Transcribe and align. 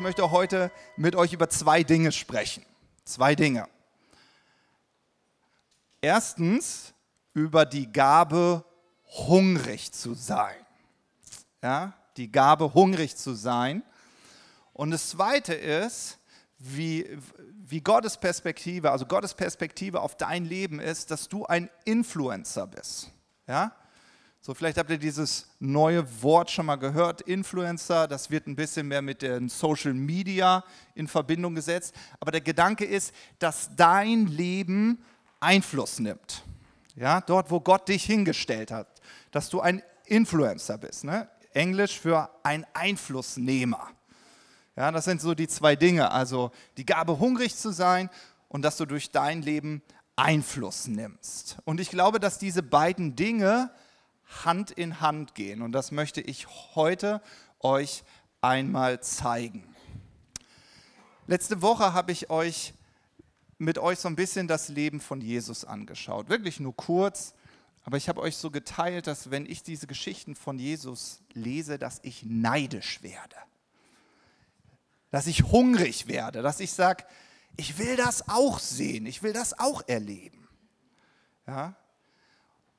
ich 0.00 0.02
möchte 0.02 0.30
heute 0.30 0.72
mit 0.96 1.14
euch 1.14 1.34
über 1.34 1.50
zwei 1.50 1.82
Dinge 1.82 2.10
sprechen. 2.10 2.64
Zwei 3.04 3.34
Dinge. 3.34 3.68
Erstens 6.00 6.94
über 7.34 7.66
die 7.66 7.92
Gabe, 7.92 8.64
hungrig 9.04 9.92
zu 9.92 10.14
sein. 10.14 10.56
Ja, 11.62 11.92
die 12.16 12.32
Gabe, 12.32 12.72
hungrig 12.72 13.14
zu 13.14 13.34
sein. 13.34 13.82
Und 14.72 14.90
das 14.90 15.10
Zweite 15.10 15.52
ist, 15.52 16.18
wie, 16.56 17.18
wie 17.58 17.82
Gottes 17.82 18.16
Perspektive, 18.16 18.92
also 18.92 19.04
Gottes 19.04 19.34
Perspektive 19.34 20.00
auf 20.00 20.16
dein 20.16 20.46
Leben 20.46 20.80
ist, 20.80 21.10
dass 21.10 21.28
du 21.28 21.44
ein 21.44 21.68
Influencer 21.84 22.66
bist. 22.66 23.10
Ja? 23.46 23.76
So, 24.42 24.54
vielleicht 24.54 24.78
habt 24.78 24.88
ihr 24.88 24.96
dieses 24.96 25.48
neue 25.58 26.22
Wort 26.22 26.50
schon 26.50 26.64
mal 26.64 26.76
gehört, 26.76 27.20
Influencer. 27.20 28.08
Das 28.08 28.30
wird 28.30 28.46
ein 28.46 28.56
bisschen 28.56 28.88
mehr 28.88 29.02
mit 29.02 29.20
den 29.20 29.50
Social 29.50 29.92
Media 29.92 30.64
in 30.94 31.08
Verbindung 31.08 31.54
gesetzt. 31.54 31.94
Aber 32.20 32.30
der 32.30 32.40
Gedanke 32.40 32.86
ist, 32.86 33.12
dass 33.38 33.68
dein 33.76 34.28
Leben 34.28 35.04
Einfluss 35.40 35.98
nimmt. 35.98 36.42
Ja, 36.96 37.20
dort, 37.20 37.50
wo 37.50 37.60
Gott 37.60 37.88
dich 37.88 38.04
hingestellt 38.04 38.70
hat, 38.70 38.88
dass 39.30 39.50
du 39.50 39.60
ein 39.60 39.82
Influencer 40.06 40.78
bist. 40.78 41.04
Ne? 41.04 41.28
Englisch 41.52 42.00
für 42.00 42.30
ein 42.42 42.66
Einflussnehmer. 42.72 43.88
Ja, 44.74 44.90
das 44.90 45.04
sind 45.04 45.20
so 45.20 45.34
die 45.34 45.48
zwei 45.48 45.76
Dinge. 45.76 46.10
Also 46.10 46.50
die 46.78 46.86
Gabe, 46.86 47.18
hungrig 47.18 47.56
zu 47.56 47.72
sein 47.72 48.08
und 48.48 48.62
dass 48.62 48.78
du 48.78 48.86
durch 48.86 49.10
dein 49.10 49.42
Leben 49.42 49.82
Einfluss 50.16 50.86
nimmst. 50.86 51.58
Und 51.64 51.78
ich 51.78 51.90
glaube, 51.90 52.20
dass 52.20 52.38
diese 52.38 52.62
beiden 52.62 53.16
Dinge 53.16 53.70
Hand 54.44 54.70
in 54.70 55.00
Hand 55.00 55.34
gehen. 55.34 55.62
Und 55.62 55.72
das 55.72 55.90
möchte 55.90 56.20
ich 56.20 56.46
heute 56.74 57.20
euch 57.60 58.02
einmal 58.40 59.00
zeigen. 59.02 59.74
Letzte 61.26 61.62
Woche 61.62 61.92
habe 61.92 62.12
ich 62.12 62.30
euch 62.30 62.74
mit 63.58 63.78
euch 63.78 63.98
so 63.98 64.08
ein 64.08 64.16
bisschen 64.16 64.48
das 64.48 64.68
Leben 64.68 65.00
von 65.00 65.20
Jesus 65.20 65.64
angeschaut. 65.64 66.28
Wirklich 66.28 66.60
nur 66.60 66.74
kurz, 66.74 67.34
aber 67.84 67.96
ich 67.96 68.08
habe 68.08 68.20
euch 68.20 68.36
so 68.36 68.50
geteilt, 68.50 69.06
dass 69.06 69.30
wenn 69.30 69.46
ich 69.46 69.62
diese 69.62 69.86
Geschichten 69.86 70.34
von 70.34 70.58
Jesus 70.58 71.20
lese, 71.34 71.78
dass 71.78 72.00
ich 72.02 72.24
neidisch 72.24 73.02
werde. 73.02 73.36
Dass 75.10 75.26
ich 75.26 75.44
hungrig 75.44 76.06
werde, 76.06 76.40
dass 76.40 76.60
ich 76.60 76.72
sage, 76.72 77.04
ich 77.56 77.78
will 77.78 77.96
das 77.96 78.28
auch 78.28 78.58
sehen, 78.58 79.06
ich 79.06 79.22
will 79.22 79.32
das 79.32 79.58
auch 79.58 79.82
erleben. 79.88 80.48
Ja? 81.46 81.74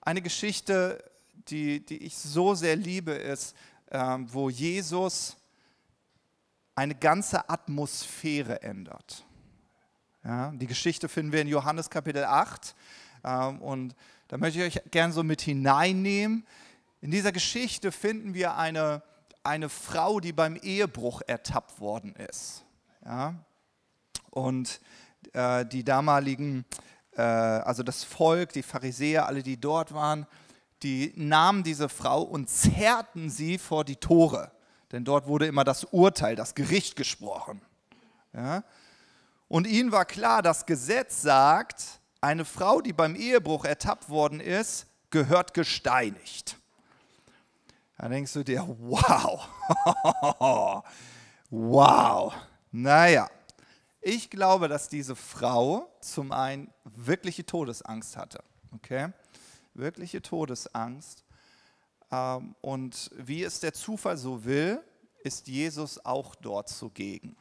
Eine 0.01 0.21
Geschichte 0.21 1.10
die, 1.49 1.85
die 1.85 2.03
ich 2.03 2.17
so 2.17 2.55
sehr 2.55 2.75
liebe, 2.75 3.11
ist, 3.11 3.55
ähm, 3.91 4.27
wo 4.31 4.49
Jesus 4.49 5.37
eine 6.75 6.95
ganze 6.95 7.49
Atmosphäre 7.49 8.61
ändert. 8.61 9.25
Ja, 10.23 10.51
die 10.51 10.67
Geschichte 10.67 11.09
finden 11.09 11.31
wir 11.31 11.41
in 11.41 11.47
Johannes 11.47 11.89
Kapitel 11.89 12.23
8 12.23 12.75
ähm, 13.23 13.61
und 13.61 13.95
da 14.27 14.37
möchte 14.37 14.63
ich 14.63 14.77
euch 14.77 14.91
gerne 14.91 15.13
so 15.13 15.23
mit 15.23 15.41
hineinnehmen. 15.41 16.45
In 17.01 17.11
dieser 17.11 17.31
Geschichte 17.31 17.91
finden 17.91 18.33
wir 18.33 18.55
eine, 18.55 19.01
eine 19.43 19.67
Frau, 19.67 20.19
die 20.19 20.31
beim 20.31 20.55
Ehebruch 20.55 21.21
ertappt 21.25 21.79
worden 21.79 22.15
ist. 22.15 22.63
Ja? 23.03 23.35
Und 24.29 24.79
äh, 25.33 25.65
die 25.65 25.83
damaligen, 25.83 26.65
äh, 27.17 27.21
also 27.21 27.83
das 27.83 28.03
Volk, 28.03 28.53
die 28.53 28.63
Pharisäer, 28.63 29.25
alle, 29.25 29.43
die 29.43 29.59
dort 29.59 29.93
waren, 29.93 30.27
die 30.83 31.13
nahmen 31.15 31.63
diese 31.63 31.89
Frau 31.89 32.21
und 32.21 32.49
zerrten 32.49 33.29
sie 33.29 33.57
vor 33.57 33.85
die 33.85 33.97
Tore. 33.97 34.51
Denn 34.91 35.05
dort 35.05 35.27
wurde 35.27 35.47
immer 35.47 35.63
das 35.63 35.85
Urteil, 35.85 36.35
das 36.35 36.55
Gericht 36.55 36.95
gesprochen. 36.95 37.61
Ja? 38.33 38.63
Und 39.47 39.67
ihnen 39.67 39.91
war 39.91 40.05
klar, 40.05 40.41
das 40.41 40.65
Gesetz 40.65 41.21
sagt, 41.21 41.83
eine 42.19 42.45
Frau, 42.45 42.81
die 42.81 42.93
beim 42.93 43.15
Ehebruch 43.15 43.65
ertappt 43.65 44.09
worden 44.09 44.39
ist, 44.39 44.87
gehört 45.09 45.53
gesteinigt. 45.53 46.57
Da 47.97 48.09
denkst 48.09 48.33
du 48.33 48.43
dir, 48.43 48.65
wow, 48.79 49.47
wow. 51.49 52.33
Naja, 52.71 53.29
ich 53.99 54.29
glaube, 54.29 54.67
dass 54.67 54.89
diese 54.89 55.15
Frau 55.15 55.87
zum 55.99 56.31
einen 56.31 56.73
wirkliche 56.83 57.45
Todesangst 57.45 58.17
hatte. 58.17 58.43
Okay? 58.73 59.09
Wirkliche 59.73 60.21
Todesangst. 60.21 61.23
Ähm, 62.11 62.55
und 62.61 63.09
wie 63.15 63.43
es 63.43 63.59
der 63.59 63.73
Zufall 63.73 64.17
so 64.17 64.43
will, 64.45 64.81
ist 65.23 65.47
Jesus 65.47 66.03
auch 66.03 66.35
dort 66.35 66.69
zugegen. 66.69 67.35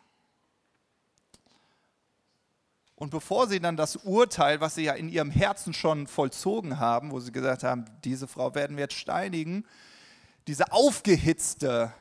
Und 3.01 3.11
bevor 3.11 3.49
sie 3.49 3.61
dann 3.61 3.79
das 3.79 3.97
Urteil, 3.97 4.61
was 4.61 4.75
sie 4.75 4.83
ja 4.85 4.93
in 4.93 5.09
ihrem 5.09 5.31
Herzen 5.31 5.73
schon 5.73 6.07
vollzogen 6.07 6.79
haben, 6.79 7.13
wo 7.13 7.21
sie 7.21 7.33
gesagt 7.33 7.63
haben, 7.63 7.87
diese 8.05 8.29
Frau 8.29 8.55
werden 8.55 8.77
wir 8.77 8.85
jetzt 8.85 8.97
steinigen, 8.97 9.65
diese 10.47 10.71
aufgehitzte 10.71 11.95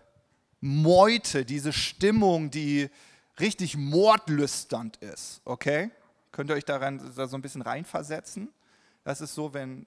Meute, 0.59 1.45
diese 1.45 1.71
Stimmung, 1.71 2.51
die 2.51 2.89
richtig 3.39 3.77
mordlüsternd 3.77 4.97
ist, 4.97 5.41
okay? 5.45 5.89
Könnt 6.33 6.49
ihr 6.49 6.55
euch 6.57 6.65
daran 6.65 7.01
da 7.15 7.27
so 7.27 7.37
ein 7.37 7.41
bisschen 7.41 7.61
reinversetzen? 7.61 8.49
Das 9.05 9.21
ist 9.21 9.33
so, 9.33 9.53
wenn 9.53 9.85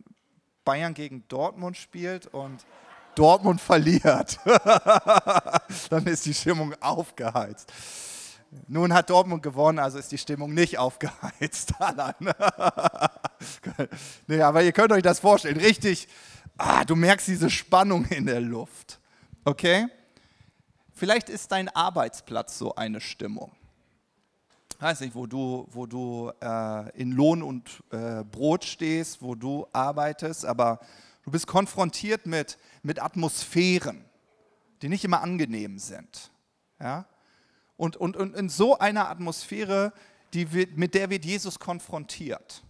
Bayern 0.64 0.94
gegen 0.94 1.26
Dortmund 1.28 1.76
spielt 1.76 2.26
und 2.26 2.64
Dortmund 3.14 3.60
verliert, 3.60 4.38
dann 5.90 6.06
ist 6.06 6.24
die 6.24 6.34
Stimmung 6.34 6.74
aufgeheizt. 6.80 7.72
Nun 8.68 8.92
hat 8.92 9.10
Dortmund 9.10 9.42
gewonnen, 9.42 9.78
also 9.78 9.98
ist 9.98 10.12
die 10.12 10.18
Stimmung 10.18 10.54
nicht 10.54 10.78
aufgeheizt. 10.78 11.74
nee, 14.26 14.40
aber 14.40 14.62
ihr 14.62 14.72
könnt 14.72 14.92
euch 14.92 15.02
das 15.02 15.20
vorstellen, 15.20 15.58
richtig, 15.58 16.08
ah, 16.58 16.84
du 16.84 16.94
merkst 16.94 17.28
diese 17.28 17.50
Spannung 17.50 18.04
in 18.06 18.26
der 18.26 18.40
Luft. 18.40 19.00
Okay? 19.44 19.86
Vielleicht 20.92 21.28
ist 21.28 21.50
dein 21.52 21.68
Arbeitsplatz 21.70 22.58
so 22.58 22.74
eine 22.74 23.00
Stimmung 23.00 23.52
weiß 24.82 25.00
nicht, 25.00 25.14
wo 25.14 25.26
du, 25.26 25.68
wo 25.70 25.86
du 25.86 26.32
äh, 26.40 27.00
in 27.00 27.12
Lohn 27.12 27.42
und 27.42 27.84
äh, 27.92 28.24
Brot 28.24 28.64
stehst, 28.64 29.22
wo 29.22 29.36
du 29.36 29.66
arbeitest, 29.72 30.44
aber 30.44 30.80
du 31.24 31.30
bist 31.30 31.46
konfrontiert 31.46 32.26
mit, 32.26 32.58
mit 32.82 33.00
Atmosphären, 33.00 34.04
die 34.82 34.88
nicht 34.88 35.04
immer 35.04 35.22
angenehm 35.22 35.78
sind. 35.78 36.32
Ja? 36.80 37.06
Und, 37.76 37.96
und, 37.96 38.16
und 38.16 38.34
in 38.34 38.48
so 38.48 38.76
einer 38.78 39.08
Atmosphäre, 39.08 39.92
die 40.34 40.52
wird, 40.52 40.76
mit 40.76 40.94
der 40.94 41.10
wird 41.10 41.24
Jesus 41.24 41.60
konfrontiert. 41.60 42.64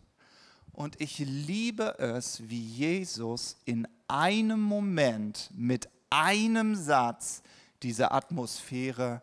Und 0.72 1.00
ich 1.00 1.18
liebe 1.18 1.98
es, 1.98 2.46
wie 2.48 2.62
Jesus 2.62 3.56
in 3.64 3.88
einem 4.06 4.60
Moment 4.60 5.50
mit 5.54 5.88
einem 6.10 6.74
Satz 6.74 7.42
diese 7.82 8.10
Atmosphäre 8.10 9.22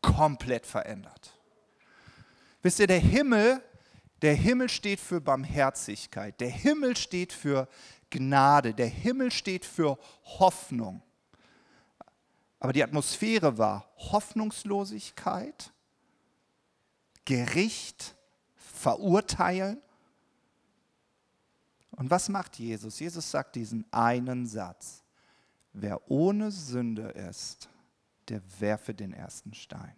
komplett 0.00 0.66
verändert. 0.66 1.31
Wisst 2.62 2.78
ihr, 2.78 2.86
der 2.86 3.00
Himmel, 3.00 3.62
der 4.22 4.34
Himmel 4.34 4.68
steht 4.68 5.00
für 5.00 5.20
Barmherzigkeit, 5.20 6.40
der 6.40 6.50
Himmel 6.50 6.96
steht 6.96 7.32
für 7.32 7.68
Gnade, 8.10 8.72
der 8.72 8.86
Himmel 8.86 9.32
steht 9.32 9.64
für 9.64 9.98
Hoffnung. 10.24 11.02
Aber 12.60 12.72
die 12.72 12.84
Atmosphäre 12.84 13.58
war 13.58 13.90
Hoffnungslosigkeit, 13.96 15.72
Gericht, 17.24 18.14
Verurteilen. 18.54 19.80
Und 21.90 22.10
was 22.10 22.28
macht 22.28 22.58
Jesus? 22.58 23.00
Jesus 23.00 23.30
sagt 23.30 23.56
diesen 23.56 23.84
einen 23.92 24.46
Satz. 24.46 25.02
Wer 25.72 26.08
ohne 26.10 26.50
Sünde 26.52 27.08
ist, 27.08 27.68
der 28.28 28.40
werfe 28.60 28.94
den 28.94 29.12
ersten 29.12 29.54
Stein. 29.54 29.96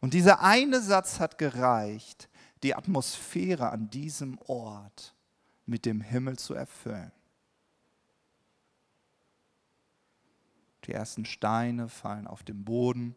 Und 0.00 0.14
dieser 0.14 0.42
eine 0.42 0.80
Satz 0.80 1.18
hat 1.18 1.38
gereicht, 1.38 2.28
die 2.62 2.74
Atmosphäre 2.74 3.70
an 3.70 3.90
diesem 3.90 4.38
Ort 4.46 5.14
mit 5.66 5.84
dem 5.84 6.00
Himmel 6.00 6.38
zu 6.38 6.54
erfüllen. 6.54 7.12
Die 10.84 10.92
ersten 10.92 11.24
Steine 11.24 11.88
fallen 11.88 12.26
auf 12.26 12.42
den 12.42 12.64
Boden, 12.64 13.14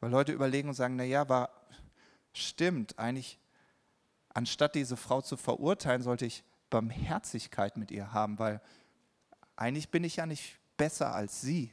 weil 0.00 0.10
Leute 0.10 0.32
überlegen 0.32 0.68
und 0.68 0.74
sagen, 0.74 0.96
naja, 0.96 1.22
aber 1.22 1.50
stimmt, 2.32 2.98
eigentlich, 2.98 3.38
anstatt 4.34 4.74
diese 4.74 4.96
Frau 4.96 5.22
zu 5.22 5.36
verurteilen, 5.36 6.02
sollte 6.02 6.26
ich 6.26 6.44
Barmherzigkeit 6.68 7.76
mit 7.76 7.90
ihr 7.90 8.12
haben, 8.12 8.38
weil 8.38 8.60
eigentlich 9.56 9.90
bin 9.90 10.04
ich 10.04 10.16
ja 10.16 10.26
nicht 10.26 10.58
besser 10.76 11.14
als 11.14 11.40
sie. 11.40 11.72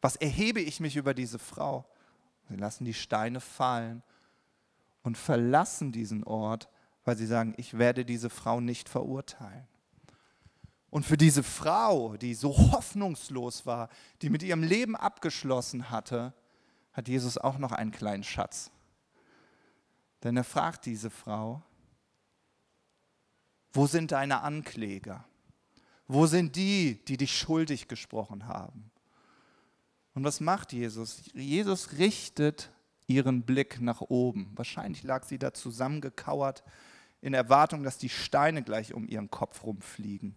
Was 0.00 0.16
erhebe 0.16 0.60
ich 0.60 0.80
mich 0.80 0.96
über 0.96 1.14
diese 1.14 1.38
Frau? 1.38 1.86
Sie 2.50 2.56
lassen 2.56 2.84
die 2.84 2.94
Steine 2.94 3.40
fallen 3.40 4.02
und 5.02 5.16
verlassen 5.16 5.92
diesen 5.92 6.24
Ort, 6.24 6.68
weil 7.04 7.16
sie 7.16 7.26
sagen, 7.26 7.54
ich 7.56 7.78
werde 7.78 8.04
diese 8.04 8.28
Frau 8.28 8.60
nicht 8.60 8.88
verurteilen. 8.88 9.68
Und 10.90 11.06
für 11.06 11.16
diese 11.16 11.44
Frau, 11.44 12.16
die 12.16 12.34
so 12.34 12.56
hoffnungslos 12.72 13.66
war, 13.66 13.88
die 14.20 14.30
mit 14.30 14.42
ihrem 14.42 14.64
Leben 14.64 14.96
abgeschlossen 14.96 15.90
hatte, 15.90 16.34
hat 16.92 17.06
Jesus 17.06 17.38
auch 17.38 17.58
noch 17.58 17.70
einen 17.70 17.92
kleinen 17.92 18.24
Schatz. 18.24 18.72
Denn 20.24 20.36
er 20.36 20.44
fragt 20.44 20.86
diese 20.86 21.08
Frau, 21.08 21.62
wo 23.72 23.86
sind 23.86 24.10
deine 24.10 24.40
Ankläger? 24.40 25.24
Wo 26.08 26.26
sind 26.26 26.56
die, 26.56 27.04
die 27.04 27.16
dich 27.16 27.38
schuldig 27.38 27.86
gesprochen 27.86 28.48
haben? 28.48 28.90
Und 30.20 30.24
was 30.24 30.40
macht 30.40 30.74
Jesus? 30.74 31.22
Jesus 31.32 31.92
richtet 31.92 32.68
ihren 33.06 33.40
Blick 33.40 33.80
nach 33.80 34.02
oben. 34.02 34.52
Wahrscheinlich 34.54 35.02
lag 35.02 35.24
sie 35.24 35.38
da 35.38 35.54
zusammengekauert 35.54 36.62
in 37.22 37.32
Erwartung, 37.32 37.84
dass 37.84 37.96
die 37.96 38.10
Steine 38.10 38.62
gleich 38.62 38.92
um 38.92 39.08
ihren 39.08 39.30
Kopf 39.30 39.64
rumfliegen. 39.64 40.34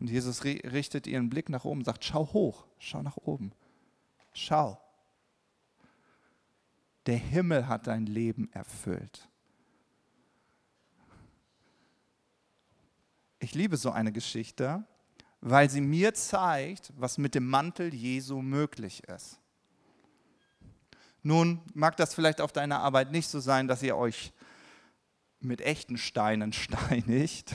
Und 0.00 0.10
Jesus 0.10 0.42
richtet 0.42 1.06
ihren 1.06 1.30
Blick 1.30 1.50
nach 1.50 1.64
oben, 1.64 1.84
sagt, 1.84 2.04
schau 2.04 2.32
hoch, 2.32 2.66
schau 2.80 3.00
nach 3.00 3.16
oben, 3.16 3.52
schau. 4.32 4.80
Der 7.06 7.16
Himmel 7.16 7.68
hat 7.68 7.86
dein 7.86 8.06
Leben 8.06 8.50
erfüllt. 8.50 9.28
Ich 13.38 13.54
liebe 13.54 13.76
so 13.76 13.92
eine 13.92 14.10
Geschichte, 14.10 14.84
weil 15.40 15.70
sie 15.70 15.80
mir 15.80 16.14
zeigt, 16.14 16.92
was 16.96 17.18
mit 17.18 17.34
dem 17.34 17.46
Mantel 17.46 17.94
Jesu 17.94 18.42
möglich 18.42 19.04
ist. 19.04 19.38
Nun 21.22 21.60
mag 21.74 21.96
das 21.96 22.14
vielleicht 22.14 22.40
auf 22.40 22.52
deiner 22.52 22.80
Arbeit 22.80 23.12
nicht 23.12 23.28
so 23.28 23.40
sein, 23.40 23.68
dass 23.68 23.82
ihr 23.82 23.96
euch 23.96 24.32
mit 25.40 25.60
echten 25.60 25.98
Steinen 25.98 26.52
steinigt, 26.54 27.54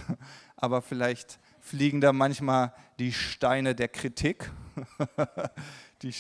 aber 0.56 0.82
vielleicht 0.82 1.40
fliegen 1.60 2.02
da 2.02 2.14
manchmal 2.14 2.74
die 3.00 3.14
Steine 3.14 3.76
der 3.76 3.88
Kritik. 3.88 4.52
die, 6.02 6.14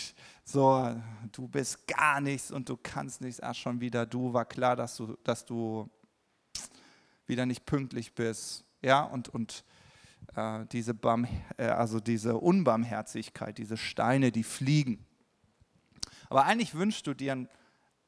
so, 0.45 0.95
du 1.31 1.47
bist 1.47 1.87
gar 1.87 2.21
nichts 2.21 2.51
und 2.51 2.69
du 2.69 2.77
kannst 2.77 3.21
nichts. 3.21 3.41
Ach, 3.41 3.55
schon 3.55 3.81
wieder 3.81 4.05
du, 4.05 4.33
war 4.33 4.45
klar, 4.45 4.75
dass 4.75 4.95
du, 4.95 5.17
dass 5.23 5.45
du 5.45 5.89
wieder 7.25 7.45
nicht 7.45 7.65
pünktlich 7.65 8.13
bist. 8.13 8.65
Ja, 8.81 9.03
und, 9.03 9.29
und 9.29 9.63
äh, 10.35 10.65
diese, 10.71 10.93
Barm, 10.93 11.27
äh, 11.57 11.65
also 11.65 11.99
diese 11.99 12.37
Unbarmherzigkeit, 12.37 13.57
diese 13.57 13.77
Steine, 13.77 14.31
die 14.31 14.43
fliegen. 14.43 15.05
Aber 16.29 16.45
eigentlich 16.45 16.73
wünschst 16.75 17.05
du 17.07 17.13
dir 17.13 17.33
einen, 17.33 17.49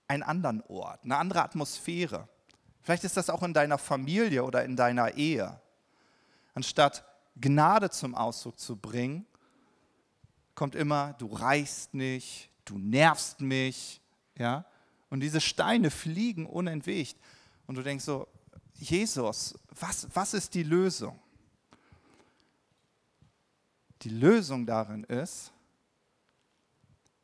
einen 0.07 0.23
anderen 0.23 0.61
Ort, 0.67 1.03
eine 1.03 1.17
andere 1.17 1.43
Atmosphäre. 1.43 2.27
Vielleicht 2.81 3.03
ist 3.03 3.17
das 3.17 3.29
auch 3.29 3.43
in 3.43 3.53
deiner 3.53 3.77
Familie 3.77 4.43
oder 4.43 4.63
in 4.63 4.75
deiner 4.75 5.15
Ehe. 5.15 5.59
Anstatt 6.53 7.03
Gnade 7.39 7.89
zum 7.89 8.15
Ausdruck 8.15 8.59
zu 8.59 8.77
bringen, 8.77 9.25
kommt 10.53 10.75
immer, 10.75 11.13
du 11.13 11.27
reichst 11.27 11.93
nicht, 11.93 12.49
du 12.63 12.77
nervst 12.77 13.41
mich, 13.41 14.01
ja? 14.37 14.65
Und 15.09 15.19
diese 15.19 15.39
Steine 15.39 15.91
fliegen 15.91 16.45
unentwegt. 16.45 17.17
Und 17.67 17.75
du 17.75 17.83
denkst 17.83 18.03
so, 18.03 18.27
Jesus, 18.73 19.57
was, 19.79 20.07
was 20.13 20.33
ist 20.33 20.53
die 20.53 20.63
Lösung? 20.63 21.19
Die 24.05 24.11
Lösung 24.11 24.67
darin 24.67 25.03
ist, 25.03 25.51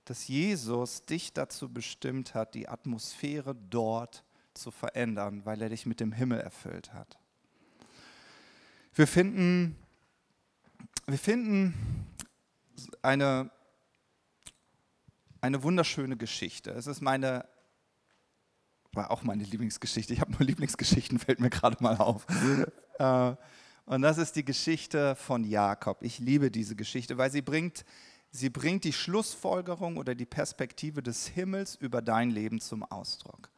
dass 0.05 0.27
Jesus 0.27 1.03
dich 1.03 1.31
dazu 1.31 1.71
bestimmt 1.71 2.33
hat, 2.33 2.55
die 2.55 2.67
Atmosphäre 2.67 3.53
dort 3.53 4.23
zu 4.55 4.71
verändern, 4.71 5.45
weil 5.45 5.61
er 5.61 5.69
dich 5.69 5.85
mit 5.85 5.99
dem 5.99 6.11
Himmel 6.11 6.39
erfüllt 6.39 6.91
hat. 6.91 7.19
Wir 8.95 9.05
finden, 9.05 9.77
wir 11.05 11.19
finden 11.19 12.07
eine, 13.03 13.51
eine 15.39 15.61
wunderschöne 15.61 16.17
Geschichte. 16.17 16.71
Es 16.71 16.87
ist 16.87 16.99
meine, 17.01 17.47
war 18.91 19.11
auch 19.11 19.21
meine 19.21 19.43
Lieblingsgeschichte. 19.43 20.15
Ich 20.15 20.19
habe 20.19 20.31
nur 20.31 20.41
Lieblingsgeschichten, 20.41 21.19
fällt 21.19 21.39
mir 21.39 21.51
gerade 21.51 21.77
mal 21.83 21.97
auf. 21.97 22.25
Äh, 22.97 23.35
und 23.91 24.03
das 24.03 24.17
ist 24.17 24.38
die 24.38 24.45
Geschichte 24.45 25.17
von 25.17 25.43
Jakob. 25.43 26.01
Ich 26.01 26.17
liebe 26.19 26.49
diese 26.49 26.77
Geschichte, 26.77 27.17
weil 27.17 27.29
sie 27.29 27.41
bringt, 27.41 27.83
sie 28.29 28.49
bringt 28.49 28.85
die 28.85 28.93
Schlussfolgerung 28.93 29.97
oder 29.97 30.15
die 30.15 30.25
Perspektive 30.25 31.03
des 31.03 31.27
Himmels 31.27 31.75
über 31.75 32.01
dein 32.01 32.29
Leben 32.29 32.61
zum 32.61 32.83
Ausdruck. 32.83 33.49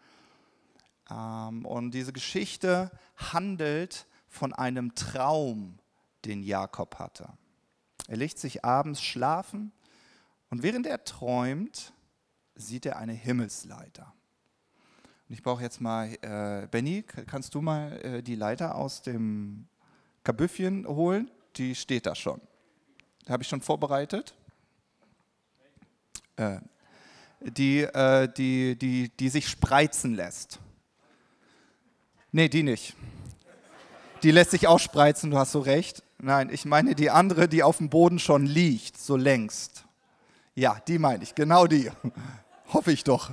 Ähm, 1.11 1.67
und 1.67 1.91
diese 1.91 2.11
Geschichte 2.11 2.89
handelt 3.15 4.07
von 4.27 4.53
einem 4.53 4.95
Traum, 4.95 5.77
den 6.25 6.41
Jakob 6.41 6.97
hatte. 6.97 7.29
Er 8.07 8.17
legt 8.17 8.39
sich 8.39 8.65
abends 8.65 9.03
schlafen 9.03 9.71
und 10.49 10.63
während 10.63 10.87
er 10.87 11.03
träumt, 11.03 11.93
sieht 12.55 12.87
er 12.87 12.97
eine 12.97 13.13
Himmelsleiter. 13.13 14.11
Und 15.29 15.35
ich 15.35 15.43
brauche 15.43 15.61
jetzt 15.61 15.79
mal, 15.79 16.07
äh, 16.23 16.67
Benny, 16.71 17.03
kannst 17.03 17.53
du 17.53 17.61
mal 17.61 17.91
äh, 18.01 18.23
die 18.23 18.33
Leiter 18.33 18.73
aus 18.73 19.03
dem 19.03 19.67
Kabüffchen 20.23 20.87
holen? 20.87 21.29
Die 21.57 21.75
steht 21.75 22.05
da 22.05 22.15
schon. 22.15 22.41
Habe 23.29 23.43
ich 23.43 23.49
schon 23.49 23.61
vorbereitet. 23.61 24.33
Äh, 26.35 26.59
die, 27.41 27.81
äh, 27.81 28.27
die, 28.31 28.77
die, 28.77 29.09
die 29.09 29.29
sich 29.29 29.47
spreizen 29.47 30.15
lässt. 30.15 30.59
Nee, 32.31 32.49
die 32.49 32.63
nicht. 32.63 32.95
Die 34.23 34.31
lässt 34.31 34.51
sich 34.51 34.67
ausspreizen, 34.67 35.31
du 35.31 35.37
hast 35.37 35.51
so 35.51 35.59
recht. 35.59 36.01
Nein, 36.17 36.49
ich 36.51 36.63
meine 36.63 36.95
die 36.95 37.09
andere, 37.09 37.49
die 37.49 37.61
auf 37.61 37.77
dem 37.77 37.89
Boden 37.89 38.17
schon 38.17 38.45
liegt, 38.45 38.97
so 38.97 39.17
längst. 39.17 39.83
Ja, 40.55 40.77
die 40.87 40.97
meine 40.97 41.23
ich, 41.23 41.35
genau 41.35 41.67
die. 41.67 41.91
Hoffe 42.73 42.91
ich 42.91 43.03
doch. 43.03 43.31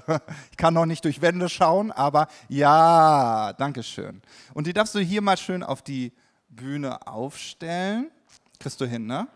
Ich 0.50 0.56
kann 0.56 0.75
noch 0.75 0.87
nicht 0.87 1.04
durch 1.04 1.22
Wände 1.22 1.48
schauen, 1.48 1.92
aber 1.92 2.26
ja, 2.48 3.54
danke 3.54 3.82
schön. 3.82 4.20
Und 4.52 4.66
die 4.66 4.72
darfst 4.72 4.94
du 4.94 4.98
hier 4.98 5.22
mal 5.22 5.37
schön 5.37 5.62
auf 5.62 5.81
die 5.81 6.12
Bühne 6.50 7.06
aufstellen. 7.06 8.11
Kriegst 8.58 8.81
du 8.81 8.87
hin, 8.87 9.06
ne? 9.06 9.26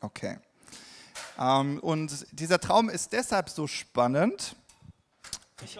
Okay. 0.00 0.38
Ähm, 1.38 1.80
und 1.80 2.26
dieser 2.32 2.60
Traum 2.60 2.88
ist 2.88 3.12
deshalb 3.12 3.48
so 3.48 3.66
spannend. 3.66 4.54
Ich, 5.62 5.78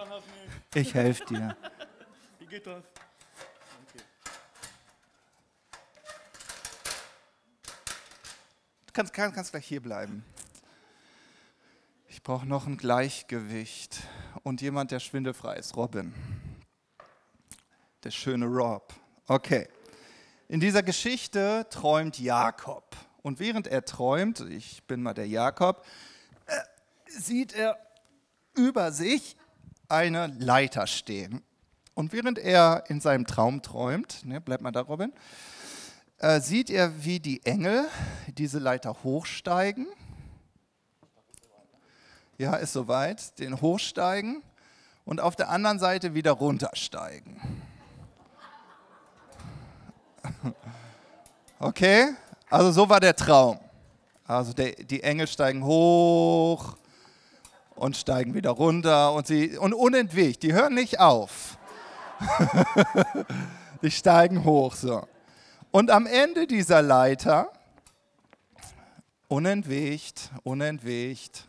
ich 0.75 0.95
helfe 0.95 1.25
dir. 1.27 1.57
Wie 2.39 2.47
geht 2.47 2.67
das? 2.67 2.83
kannst, 8.99 9.13
kannst, 9.13 9.37
kannst 9.37 9.51
gleich 9.53 9.67
hier 9.67 9.81
bleiben. 9.81 10.25
Ich 12.09 12.21
brauche 12.25 12.47
noch 12.47 12.67
ein 12.67 12.77
Gleichgewicht 12.77 14.01
und 14.43 14.61
jemand, 14.61 14.91
der 14.91 14.99
schwindelfrei 14.99 15.55
ist. 15.55 15.77
Robin. 15.77 16.13
Der 18.03 18.11
schöne 18.11 18.47
Rob. 18.47 18.93
Okay. 19.29 19.69
In 20.51 20.61
dieser 20.61 20.83
Geschichte 20.83 21.67
träumt 21.69 22.19
Jakob. 22.19 22.97
Und 23.21 23.39
während 23.39 23.67
er 23.67 23.85
träumt, 23.85 24.41
ich 24.41 24.83
bin 24.85 25.03
mal 25.03 25.13
der 25.13 25.29
Jakob, 25.29 25.85
äh, 26.47 26.57
sieht 27.07 27.53
er 27.53 27.79
über 28.55 28.91
sich 28.91 29.37
eine 29.89 30.29
Leiter 30.39 30.87
stehen. 30.87 31.43
Und 31.93 32.15
während 32.15 32.39
er 32.39 32.85
in 32.89 33.03
seinem 33.03 33.27
Traum 33.27 33.61
träumt, 33.61 34.25
ne, 34.25 34.41
bleib 34.41 34.63
mal 34.63 34.73
da, 34.73 34.81
Robin, 34.81 35.13
äh, 36.17 36.41
sieht 36.41 36.71
er, 36.71 37.05
wie 37.05 37.21
die 37.21 37.45
Engel 37.45 37.87
diese 38.29 38.59
Leiter 38.59 39.03
hochsteigen. 39.03 39.87
Ja, 42.39 42.57
ist 42.57 42.73
soweit. 42.73 43.39
Den 43.39 43.61
hochsteigen 43.61 44.43
und 45.05 45.21
auf 45.21 45.37
der 45.37 45.51
anderen 45.51 45.79
Seite 45.79 46.15
wieder 46.15 46.33
runtersteigen. 46.33 47.39
Okay, 51.59 52.15
also 52.51 52.71
so 52.71 52.89
war 52.89 53.01
der 53.01 53.17
Traum. 53.17 53.59
Also 54.27 54.53
der, 54.53 54.73
die 54.73 55.03
Engel 55.03 55.27
steigen 55.27 55.65
hoch 55.65 56.77
und 57.75 57.97
steigen 57.97 58.35
wieder 58.35 58.51
runter 58.51 59.13
und 59.13 59.27
sie 59.27 59.57
und 59.57 59.73
unentwegt, 59.73 60.43
die 60.43 60.53
hören 60.53 60.75
nicht 60.75 61.01
auf. 61.01 61.57
die 63.83 63.91
steigen 63.91 64.45
hoch 64.45 64.75
so. 64.75 65.07
Und 65.71 65.91
am 65.91 66.07
Ende 66.07 66.47
dieser 66.47 66.83
Leiter, 66.83 67.51
unentwegt, 69.29 70.31
unentwegt, 70.43 71.49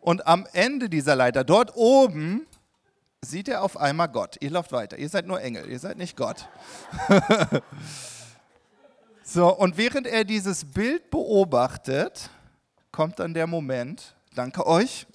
und 0.00 0.26
am 0.26 0.46
Ende 0.52 0.88
dieser 0.88 1.16
Leiter, 1.16 1.44
dort 1.44 1.74
oben, 1.76 2.46
sieht 3.24 3.48
er 3.48 3.62
auf 3.62 3.76
einmal 3.76 4.08
Gott. 4.08 4.36
Ihr 4.40 4.50
lauft 4.50 4.72
weiter, 4.72 4.98
ihr 4.98 5.08
seid 5.08 5.26
nur 5.26 5.40
Engel, 5.40 5.68
ihr 5.70 5.78
seid 5.78 5.96
nicht 5.96 6.16
Gott. 6.16 6.48
so, 9.22 9.54
und 9.54 9.76
während 9.76 10.06
er 10.06 10.24
dieses 10.24 10.64
Bild 10.64 11.10
beobachtet, 11.10 12.30
kommt 12.92 13.18
dann 13.18 13.34
der 13.34 13.46
Moment, 13.46 14.14
danke 14.34 14.66
euch, 14.66 15.06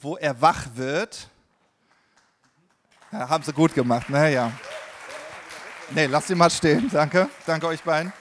wo 0.00 0.16
er 0.16 0.40
wach 0.40 0.66
wird. 0.74 1.28
Ja, 3.12 3.28
haben 3.28 3.42
sie 3.44 3.52
gut 3.52 3.74
gemacht, 3.74 4.08
naja. 4.08 4.46
Ne? 4.46 4.52
Nee, 5.92 6.06
lass 6.06 6.28
sie 6.28 6.36
mal 6.36 6.50
stehen. 6.50 6.88
Danke. 6.92 7.28
Danke 7.46 7.66
euch 7.66 7.82
beiden. 7.82 8.12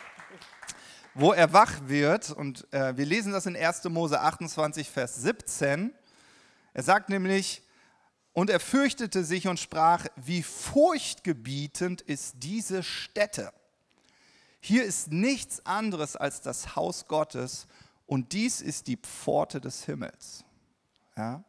Wo 1.13 1.33
er 1.33 1.53
wach 1.53 1.73
wird, 1.85 2.31
und 2.31 2.65
äh, 2.73 2.97
wir 2.97 3.05
lesen 3.05 3.31
das 3.31 3.45
in 3.45 3.55
1. 3.55 3.83
Mose 3.85 4.19
28, 4.19 4.89
Vers 4.89 5.17
17. 5.17 5.93
Er 6.73 6.83
sagt 6.83 7.09
nämlich, 7.09 7.61
und 8.39 8.49
er 8.49 8.61
fürchtete 8.61 9.25
sich 9.25 9.49
und 9.49 9.59
sprach, 9.59 10.05
wie 10.15 10.43
furchtgebietend 10.43 11.99
ist 11.99 12.35
diese 12.37 12.83
Stätte. 12.83 13.51
Hier 14.61 14.85
ist 14.85 15.11
nichts 15.11 15.65
anderes 15.65 16.15
als 16.15 16.39
das 16.39 16.77
Haus 16.77 17.09
Gottes 17.09 17.67
und 18.05 18.31
dies 18.31 18.61
ist 18.61 18.87
die 18.87 18.95
Pforte 18.95 19.59
des 19.59 19.83
Himmels. 19.83 20.45
Ja? 21.17 21.43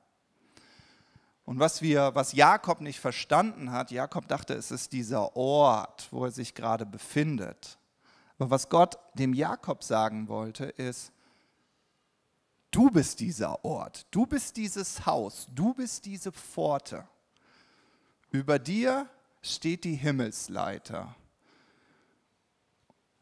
Und 1.44 1.61
was, 1.61 1.80
wir, 1.80 2.16
was 2.16 2.32
Jakob 2.32 2.80
nicht 2.80 2.99
verstanden 2.99 3.70
hat, 3.70 3.92
Jakob 3.92 4.26
dachte, 4.26 4.54
es 4.54 4.73
ist 4.73 4.90
dieser 4.90 5.37
Ort, 5.37 6.09
wo 6.11 6.25
er 6.25 6.32
sich 6.32 6.56
gerade 6.56 6.87
befindet. 6.87 7.78
Aber 8.37 8.50
was 8.50 8.68
Gott 8.68 8.99
dem 9.14 9.32
Jakob 9.32 9.85
sagen 9.85 10.26
wollte, 10.26 10.64
ist, 10.64 11.12
du 12.71 12.91
bist 12.91 13.21
dieser 13.21 13.65
Ort, 13.65 14.07
du 14.11 14.27
bist 14.27 14.57
dieses 14.57 15.07
Haus, 15.07 15.47
du 15.55 15.75
bist 15.75 16.05
diese 16.05 16.33
Pforte. 16.33 17.07
Über 18.31 18.59
dir 18.59 19.09
steht 19.43 19.85
die 19.85 19.97
Himmelsleiter. 19.97 21.15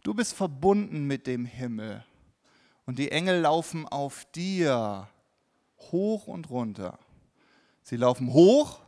Du 0.02 0.14
bist 0.14 0.34
verbunden 0.34 1.06
mit 1.06 1.26
dem 1.26 1.44
Himmel 1.44 2.04
und 2.86 2.98
die 2.98 3.10
Engel 3.10 3.40
laufen 3.40 3.86
auf 3.86 4.24
dir 4.32 5.08
hoch 5.78 6.26
und 6.26 6.50
runter. 6.50 6.98
Sie 7.82 7.96
laufen 7.96 8.32
hoch, 8.32 8.80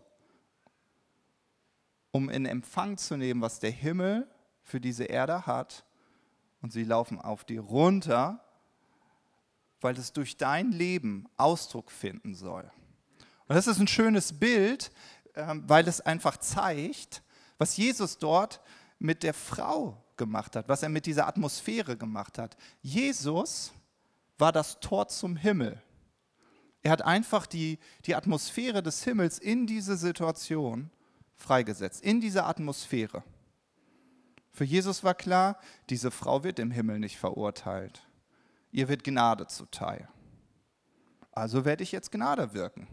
um 2.10 2.28
in 2.28 2.46
Empfang 2.46 2.96
zu 2.96 3.16
nehmen, 3.16 3.40
was 3.40 3.60
der 3.60 3.70
Himmel 3.70 4.28
für 4.62 4.80
diese 4.80 5.04
Erde 5.04 5.46
hat. 5.46 5.84
Und 6.62 6.72
sie 6.72 6.84
laufen 6.84 7.18
auf 7.20 7.44
die 7.44 7.56
runter, 7.56 8.44
weil 9.80 9.96
es 9.96 10.12
durch 10.12 10.36
dein 10.36 10.72
Leben 10.72 11.26
Ausdruck 11.36 11.90
finden 11.90 12.34
soll. 12.34 12.70
Und 13.48 13.56
das 13.56 13.66
ist 13.66 13.80
ein 13.80 13.88
schönes 13.88 14.38
Bild, 14.38 14.92
ähm, 15.34 15.64
weil 15.66 15.86
es 15.88 16.00
einfach 16.00 16.36
zeigt, 16.36 17.22
was 17.58 17.76
Jesus 17.76 18.18
dort 18.18 18.60
mit 18.98 19.22
der 19.22 19.34
Frau 19.34 20.02
gemacht 20.16 20.54
hat, 20.56 20.68
was 20.68 20.82
er 20.82 20.88
mit 20.88 21.06
dieser 21.06 21.26
Atmosphäre 21.26 21.96
gemacht 21.96 22.38
hat. 22.38 22.56
Jesus 22.82 23.72
war 24.38 24.52
das 24.52 24.80
Tor 24.80 25.08
zum 25.08 25.36
Himmel. 25.36 25.82
Er 26.82 26.92
hat 26.92 27.02
einfach 27.02 27.46
die, 27.46 27.78
die 28.06 28.14
Atmosphäre 28.14 28.82
des 28.82 29.04
Himmels 29.04 29.38
in 29.38 29.66
diese 29.66 29.96
Situation 29.96 30.90
freigesetzt, 31.36 32.02
in 32.02 32.20
diese 32.20 32.44
Atmosphäre. 32.44 33.22
Für 34.52 34.64
Jesus 34.64 35.04
war 35.04 35.14
klar, 35.14 35.58
diese 35.88 36.10
Frau 36.10 36.42
wird 36.44 36.58
im 36.58 36.70
Himmel 36.70 36.98
nicht 36.98 37.18
verurteilt. 37.18 38.02
Ihr 38.72 38.88
wird 38.88 39.04
Gnade 39.04 39.46
zuteil. 39.46 40.08
Also 41.32 41.64
werde 41.64 41.82
ich 41.82 41.92
jetzt 41.92 42.12
Gnade 42.12 42.54
wirken. 42.54 42.86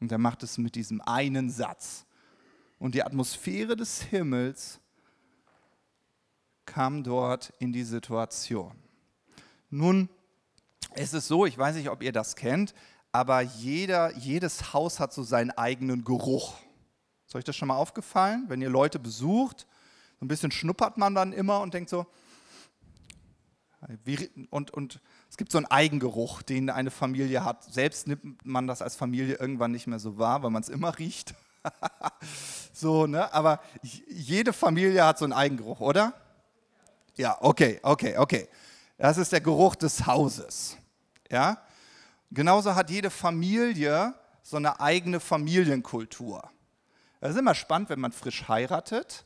Und 0.00 0.10
er 0.10 0.18
macht 0.18 0.42
es 0.42 0.58
mit 0.58 0.74
diesem 0.74 1.00
einen 1.00 1.50
Satz. 1.50 2.06
Und 2.78 2.94
die 2.94 3.02
Atmosphäre 3.02 3.76
des 3.76 4.02
Himmels 4.02 4.80
kam 6.66 7.04
dort 7.04 7.52
in 7.58 7.72
die 7.72 7.84
Situation. 7.84 8.76
Nun 9.70 10.08
es 10.94 11.14
ist 11.14 11.28
so, 11.28 11.46
ich 11.46 11.56
weiß 11.56 11.76
nicht, 11.76 11.90
ob 11.90 12.02
ihr 12.02 12.12
das 12.12 12.36
kennt, 12.36 12.74
aber 13.12 13.40
jeder, 13.40 14.16
jedes 14.16 14.72
Haus 14.72 15.00
hat 15.00 15.12
so 15.12 15.22
seinen 15.22 15.50
eigenen 15.50 16.04
Geruch. 16.04 16.54
Ist 17.26 17.34
euch 17.34 17.44
das 17.44 17.56
schon 17.56 17.68
mal 17.68 17.76
aufgefallen? 17.76 18.44
Wenn 18.48 18.60
ihr 18.60 18.68
Leute 18.68 18.98
besucht, 18.98 19.66
so 20.18 20.24
ein 20.24 20.28
bisschen 20.28 20.50
schnuppert 20.50 20.98
man 20.98 21.14
dann 21.14 21.32
immer 21.32 21.60
und 21.60 21.74
denkt 21.74 21.90
so, 21.90 22.06
und, 24.50 24.70
und 24.70 25.00
es 25.28 25.36
gibt 25.36 25.50
so 25.50 25.58
einen 25.58 25.66
Eigengeruch, 25.66 26.42
den 26.42 26.70
eine 26.70 26.90
Familie 26.90 27.44
hat. 27.44 27.64
Selbst 27.64 28.06
nimmt 28.06 28.44
man 28.44 28.66
das 28.66 28.80
als 28.82 28.94
Familie 28.94 29.36
irgendwann 29.36 29.72
nicht 29.72 29.86
mehr 29.86 29.98
so 29.98 30.18
wahr, 30.18 30.42
weil 30.42 30.50
man 30.50 30.62
es 30.62 30.68
immer 30.68 30.98
riecht. 30.98 31.34
so, 32.72 33.06
ne? 33.06 33.32
Aber 33.32 33.60
jede 33.82 34.52
Familie 34.52 35.04
hat 35.04 35.18
so 35.18 35.24
einen 35.24 35.32
Eigengeruch, 35.32 35.80
oder? 35.80 36.14
Ja, 37.16 37.36
okay, 37.40 37.80
okay, 37.82 38.16
okay. 38.16 38.48
Das 38.98 39.18
ist 39.18 39.32
der 39.32 39.40
Geruch 39.40 39.74
des 39.74 40.06
Hauses. 40.06 40.76
Ja? 41.30 41.58
Genauso 42.30 42.74
hat 42.74 42.88
jede 42.88 43.10
Familie 43.10 44.14
so 44.42 44.56
eine 44.56 44.80
eigene 44.80 45.20
Familienkultur. 45.20 46.48
Das 47.20 47.32
ist 47.32 47.38
immer 47.38 47.54
spannend, 47.54 47.88
wenn 47.90 48.00
man 48.00 48.12
frisch 48.12 48.48
heiratet 48.48 49.24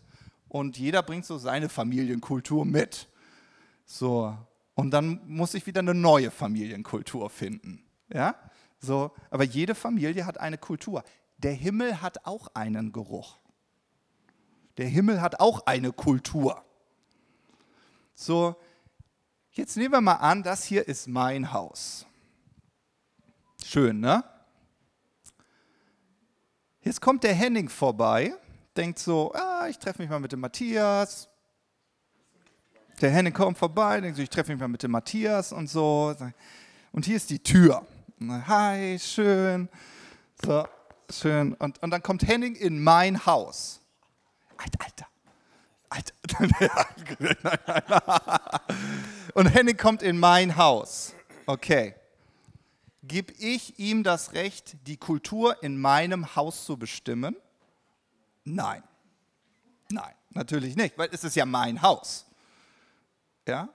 und 0.49 0.79
jeder 0.79 1.03
bringt 1.03 1.25
so 1.25 1.39
seine 1.39 1.69
Familienkultur 1.69 2.65
mit. 2.65 3.09
So, 3.87 4.37
und 4.75 4.91
dann 4.91 5.21
muss 5.27 5.55
ich 5.55 5.67
wieder 5.67 5.81
eine 5.81 5.95
neue 5.95 6.31
Familienkultur 6.31 7.31
finden. 7.31 7.83
Ja? 8.13 8.35
So, 8.79 9.13
aber 9.31 9.45
jede 9.45 9.75
Familie 9.75 10.27
hat 10.27 10.39
eine 10.39 10.59
Kultur. 10.59 11.03
Der 11.39 11.53
Himmel 11.53 12.03
hat 12.03 12.27
auch 12.27 12.49
einen 12.53 12.93
Geruch. 12.93 13.39
Der 14.77 14.87
Himmel 14.87 15.23
hat 15.23 15.41
auch 15.41 15.65
eine 15.65 15.93
Kultur. 15.93 16.63
So, 18.15 18.57
Jetzt 19.57 19.79
nehmen 19.79 19.93
wir 19.93 20.03
mal 20.03 20.17
an, 20.17 20.43
das 20.43 20.65
hier 20.65 20.87
ist 20.87 21.09
mein 21.09 21.51
Haus. 21.51 22.05
Schön, 23.65 24.01
ne? 24.01 24.23
Jetzt 26.83 27.01
kommt 27.01 27.25
der 27.25 27.33
Henning 27.33 27.71
vorbei, 27.71 28.35
denkt 28.77 28.99
so, 28.99 29.33
ah, 29.33 29.67
ich 29.67 29.79
treffe 29.79 30.03
mich 30.03 30.11
mal 30.11 30.21
mit 30.21 30.33
dem 30.33 30.41
Matthias. 30.41 31.31
Der 33.01 33.11
Henning 33.11 33.33
kommt 33.33 33.59
vorbei, 33.59 34.01
denkt 34.01 34.17
so, 34.17 34.23
ich 34.23 34.31
treffe 34.31 34.53
mich 34.53 34.61
mal 34.61 34.69
mit 34.69 34.83
dem 34.83 34.91
Matthias 34.91 35.53
und 35.53 35.69
so. 35.69 36.15
Und 36.93 37.05
hier 37.05 37.17
ist 37.17 37.29
die 37.29 37.43
Tür. 37.43 37.87
Hi, 38.21 38.99
schön. 38.99 39.69
So, 40.43 40.67
schön. 41.11 41.53
Und, 41.55 41.83
und 41.83 41.91
dann 41.91 42.03
kommt 42.03 42.27
Henning 42.27 42.55
in 42.55 42.83
mein 42.83 43.27
Haus. 43.27 43.81
Alter, 44.57 44.85
Alter. 44.85 45.07
Alter. 45.91 46.15
Und 49.35 49.47
Henning 49.47 49.77
kommt 49.77 50.03
in 50.03 50.19
mein 50.19 50.57
Haus. 50.57 51.15
Okay. 51.47 51.95
Gib 53.03 53.33
ich 53.39 53.79
ihm 53.79 54.03
das 54.03 54.33
Recht, 54.33 54.77
die 54.87 54.97
Kultur 54.97 55.63
in 55.63 55.79
meinem 55.79 56.35
Haus 56.35 56.65
zu 56.65 56.77
bestimmen? 56.77 57.37
Nein. 58.45 58.83
Nein, 59.91 60.15
natürlich 60.31 60.75
nicht, 60.75 60.99
weil 60.99 61.09
es 61.13 61.23
ist 61.23 61.37
ja 61.37 61.47
mein 61.47 61.83
Haus. 61.83 62.27
Ja? 63.47 63.69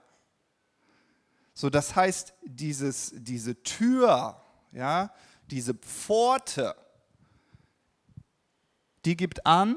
So, 1.54 1.70
das 1.70 1.94
heißt, 1.94 2.34
dieses, 2.44 3.12
diese 3.14 3.62
Tür, 3.62 4.40
ja, 4.72 5.12
diese 5.50 5.74
Pforte, 5.74 6.74
die 9.04 9.16
gibt 9.16 9.44
an, 9.46 9.76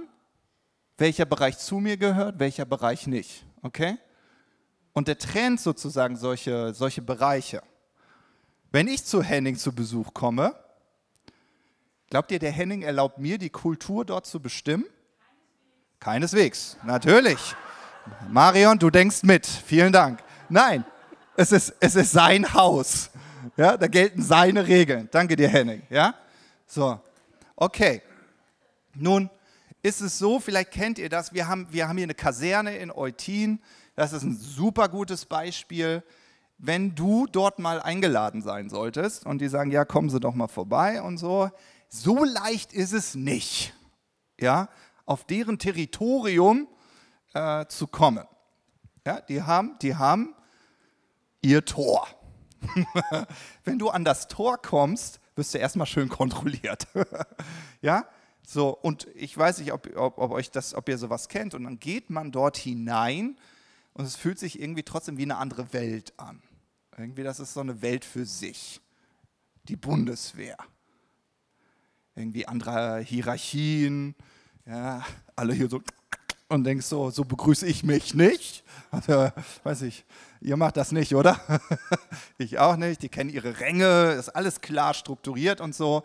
welcher 0.97 1.25
Bereich 1.25 1.57
zu 1.57 1.79
mir 1.79 1.97
gehört, 1.97 2.39
welcher 2.39 2.65
Bereich 2.65 3.07
nicht. 3.07 3.45
Okay? 3.61 3.97
Und 4.93 5.07
der 5.09 5.17
trennt 5.17 5.59
sozusagen 5.59 6.15
solche, 6.15 6.73
solche 6.73 7.01
Bereiche. 7.01 7.61
Wenn 8.71 8.87
ich 8.87 9.03
zu 9.03 9.21
Henning 9.21 9.57
zu 9.57 9.73
Besuch 9.73 10.13
komme, 10.13 10.55
glaubt 12.09 12.31
ihr, 12.31 12.39
der 12.39 12.51
Henning 12.51 12.81
erlaubt 12.81 13.17
mir, 13.17 13.37
die 13.37 13.49
Kultur 13.49 14.05
dort 14.05 14.25
zu 14.25 14.39
bestimmen? 14.39 14.85
Keineswegs, 15.99 16.77
natürlich. 16.83 17.55
Marion, 18.29 18.77
du 18.77 18.89
denkst 18.89 19.23
mit. 19.23 19.45
Vielen 19.45 19.91
Dank. 19.91 20.19
Nein, 20.49 20.85
es 21.35 21.51
ist, 21.51 21.73
es 21.79 21.95
ist 21.95 22.11
sein 22.11 22.53
Haus. 22.53 23.09
Ja, 23.57 23.77
da 23.77 23.87
gelten 23.87 24.21
seine 24.21 24.67
Regeln. 24.67 25.09
Danke 25.11 25.35
dir, 25.35 25.47
Henning. 25.47 25.81
Ja? 25.89 26.15
So, 26.67 26.99
okay. 27.55 28.01
Nun 28.93 29.29
ist 29.81 30.01
es 30.01 30.17
so, 30.17 30.39
vielleicht 30.39 30.71
kennt 30.71 30.97
ihr 30.97 31.09
das, 31.09 31.33
wir 31.33 31.47
haben, 31.47 31.67
wir 31.69 31.87
haben 31.87 31.97
hier 31.97 32.05
eine 32.05 32.15
Kaserne 32.15 32.77
in 32.77 32.91
Eutin. 32.91 33.59
Das 33.95 34.13
ist 34.13 34.23
ein 34.23 34.35
super 34.35 34.89
gutes 34.89 35.25
Beispiel. 35.25 36.03
Wenn 36.57 36.95
du 36.95 37.27
dort 37.27 37.59
mal 37.59 37.81
eingeladen 37.81 38.41
sein 38.41 38.69
solltest 38.69 39.25
und 39.25 39.39
die 39.39 39.47
sagen, 39.47 39.71
ja, 39.71 39.85
kommen 39.85 40.09
Sie 40.09 40.19
doch 40.19 40.33
mal 40.33 40.47
vorbei 40.47 41.01
und 41.01 41.17
so, 41.17 41.51
so 41.89 42.23
leicht 42.23 42.73
ist 42.73 42.93
es 42.93 43.15
nicht, 43.15 43.73
ja, 44.39 44.69
auf 45.05 45.25
deren 45.25 45.59
Territorium 45.59 46.67
äh, 47.35 47.67
zu 47.67 47.85
kommen. 47.87 48.25
Ja, 49.05 49.21
die 49.21 49.43
haben, 49.43 49.77
die 49.81 49.95
haben 49.95 50.33
ihr 51.41 51.63
Tor. 51.63 52.07
Wenn 53.63 53.77
du 53.77 53.89
an 53.89 54.03
das 54.03 54.27
Tor 54.27 54.59
kommst, 54.59 55.19
wirst 55.35 55.53
du 55.53 55.59
erstmal 55.59 55.85
schön 55.85 56.09
kontrolliert. 56.09 56.87
ja, 57.81 58.05
so, 58.47 58.69
und 58.69 59.07
ich 59.15 59.37
weiß 59.37 59.59
nicht, 59.59 59.73
ob, 59.73 59.95
ob, 59.95 60.17
ob, 60.17 60.31
euch 60.31 60.49
das, 60.49 60.73
ob 60.73 60.89
ihr 60.89 60.97
sowas 60.97 61.29
kennt. 61.29 61.53
Und 61.53 61.65
dann 61.65 61.79
geht 61.79 62.09
man 62.09 62.31
dort 62.31 62.57
hinein 62.57 63.37
und 63.93 64.05
es 64.05 64.15
fühlt 64.15 64.39
sich 64.39 64.59
irgendwie 64.59 64.83
trotzdem 64.83 65.17
wie 65.17 65.23
eine 65.23 65.37
andere 65.37 65.73
Welt 65.73 66.13
an. 66.17 66.41
Irgendwie, 66.97 67.23
das 67.23 67.39
ist 67.39 67.53
so 67.53 67.59
eine 67.59 67.81
Welt 67.81 68.05
für 68.05 68.25
sich. 68.25 68.81
Die 69.67 69.75
Bundeswehr. 69.75 70.57
Irgendwie 72.15 72.47
andere 72.47 72.99
Hierarchien. 72.99 74.15
Ja, 74.65 75.05
alle 75.35 75.53
hier 75.53 75.69
so 75.69 75.81
und 76.47 76.63
denkst 76.63 76.85
so, 76.85 77.09
so 77.09 77.23
begrüße 77.23 77.65
ich 77.65 77.83
mich 77.83 78.13
nicht. 78.13 78.63
Also, 78.91 79.29
weiß 79.63 79.81
ich, 79.83 80.05
ihr 80.41 80.57
macht 80.57 80.77
das 80.77 80.91
nicht, 80.91 81.15
oder? 81.15 81.39
ich 82.37 82.59
auch 82.59 82.75
nicht. 82.75 83.01
Die 83.01 83.09
kennen 83.09 83.29
ihre 83.29 83.59
Ränge, 83.59 84.11
ist 84.11 84.29
alles 84.29 84.61
klar 84.61 84.93
strukturiert 84.93 85.61
und 85.61 85.73
so. 85.73 86.03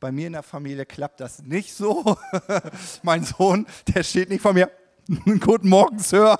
Bei 0.00 0.12
mir 0.12 0.28
in 0.28 0.34
der 0.34 0.42
Familie 0.42 0.86
klappt 0.86 1.20
das 1.20 1.42
nicht 1.42 1.74
so. 1.74 2.16
mein 3.02 3.24
Sohn, 3.24 3.66
der 3.94 4.02
steht 4.02 4.28
nicht 4.28 4.42
vor 4.42 4.52
mir. 4.52 4.70
Guten 5.40 5.68
Morgen, 5.68 5.98
Sir. 5.98 6.38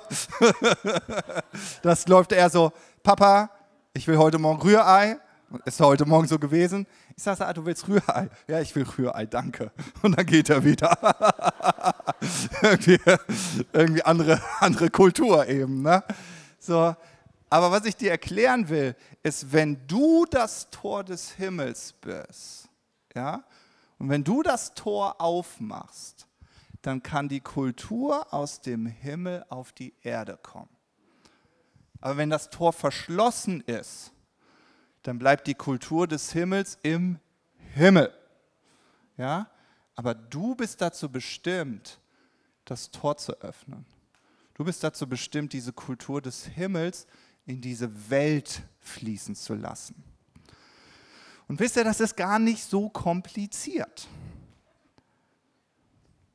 das 1.81 2.07
läuft 2.07 2.31
eher 2.31 2.49
so, 2.49 2.71
Papa, 3.01 3.49
ich 3.93 4.07
will 4.07 4.17
heute 4.17 4.37
Morgen 4.37 4.61
Rührei. 4.61 5.17
Ist 5.65 5.79
heute 5.79 6.05
Morgen 6.05 6.27
so 6.27 6.37
gewesen. 6.37 6.85
Ich 7.17 7.23
sage, 7.23 7.45
ah, 7.45 7.51
du 7.53 7.65
willst 7.65 7.87
Rührei? 7.87 8.29
Ja, 8.47 8.59
ich 8.59 8.75
will 8.75 8.83
Rührei, 8.83 9.25
danke. 9.25 9.71
Und 10.03 10.15
dann 10.15 10.25
geht 10.25 10.49
er 10.49 10.63
wieder. 10.63 10.95
irgendwie, 12.61 12.99
irgendwie 13.73 14.03
andere, 14.03 14.39
andere 14.59 14.91
Kultur 14.91 15.47
eben. 15.47 15.81
Ne? 15.81 16.03
So. 16.59 16.95
Aber 17.49 17.71
was 17.71 17.85
ich 17.85 17.95
dir 17.95 18.11
erklären 18.11 18.69
will, 18.69 18.95
ist, 19.23 19.51
wenn 19.51 19.87
du 19.87 20.25
das 20.29 20.69
Tor 20.69 21.03
des 21.03 21.31
Himmels 21.31 21.93
bist, 21.93 22.69
ja, 23.15 23.43
und 23.97 24.09
wenn 24.09 24.23
du 24.23 24.43
das 24.43 24.75
Tor 24.75 25.19
aufmachst, 25.19 26.27
dann 26.83 27.01
kann 27.01 27.27
die 27.27 27.41
Kultur 27.41 28.31
aus 28.31 28.61
dem 28.61 28.85
Himmel 28.85 29.43
auf 29.49 29.73
die 29.73 29.95
Erde 30.03 30.37
kommen. 30.41 30.69
Aber 32.01 32.17
wenn 32.17 32.29
das 32.29 32.51
Tor 32.51 32.71
verschlossen 32.71 33.61
ist, 33.61 34.13
dann 35.03 35.19
bleibt 35.19 35.47
die 35.47 35.55
Kultur 35.55 36.07
des 36.07 36.31
Himmels 36.31 36.77
im 36.83 37.19
Himmel. 37.73 38.13
Ja? 39.17 39.49
Aber 39.95 40.13
du 40.13 40.55
bist 40.55 40.81
dazu 40.81 41.09
bestimmt, 41.09 41.99
das 42.65 42.91
Tor 42.91 43.17
zu 43.17 43.39
öffnen. 43.41 43.85
Du 44.53 44.63
bist 44.63 44.83
dazu 44.83 45.07
bestimmt, 45.07 45.53
diese 45.53 45.73
Kultur 45.73 46.21
des 46.21 46.45
Himmels 46.45 47.07
in 47.45 47.61
diese 47.61 48.09
Welt 48.09 48.61
fließen 48.79 49.35
zu 49.35 49.55
lassen. 49.55 50.03
Und 51.47 51.59
wisst 51.59 51.77
ihr, 51.77 51.83
das 51.83 51.99
ist 51.99 52.15
gar 52.15 52.37
nicht 52.37 52.63
so 52.63 52.89
kompliziert. 52.89 54.07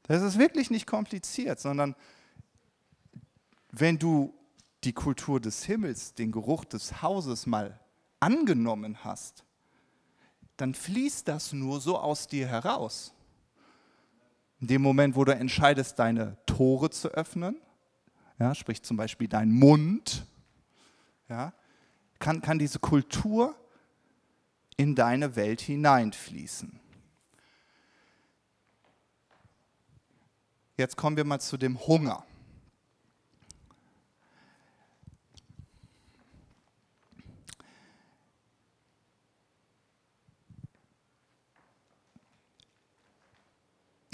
Das 0.05 0.23
ist 0.23 0.39
wirklich 0.39 0.71
nicht 0.71 0.87
kompliziert, 0.87 1.61
sondern 1.61 1.95
wenn 3.71 3.99
du 3.99 4.35
die 4.83 4.93
Kultur 4.93 5.41
des 5.41 5.65
Himmels, 5.65 6.15
den 6.15 6.33
Geruch 6.33 6.65
des 6.65 7.01
Hauses 7.01 7.47
mal 7.47 7.79
angenommen 8.25 9.05
hast, 9.05 9.45
dann 10.57 10.75
fließt 10.75 11.29
das 11.29 11.53
nur 11.53 11.81
so 11.81 11.99
aus 11.99 12.27
dir 12.27 12.49
heraus. 12.49 13.13
In 14.61 14.69
dem 14.69 14.81
Moment, 14.81 15.15
wo 15.15 15.25
du 15.25 15.35
entscheidest, 15.35 15.99
deine 15.99 16.39
Tore 16.47 16.89
zu 16.89 17.09
öffnen, 17.09 17.61
ja, 18.39 18.55
sprich 18.55 18.83
zum 18.83 18.97
Beispiel 18.97 19.29
dein 19.29 19.51
Mund, 19.51 20.27
ja, 21.29 21.53
kann, 22.19 22.41
kann 22.41 22.59
diese 22.59 22.79
Kultur 22.79 23.55
in 24.79 24.95
deine 24.95 25.37
Welt 25.37 25.61
hineinfließen. 25.61 26.81
Jetzt 30.79 30.97
kommen 30.97 31.19
wir 31.19 31.25
mal 31.25 31.41
zu 31.41 31.59
dem 31.59 31.79
Hunger. 31.87 32.25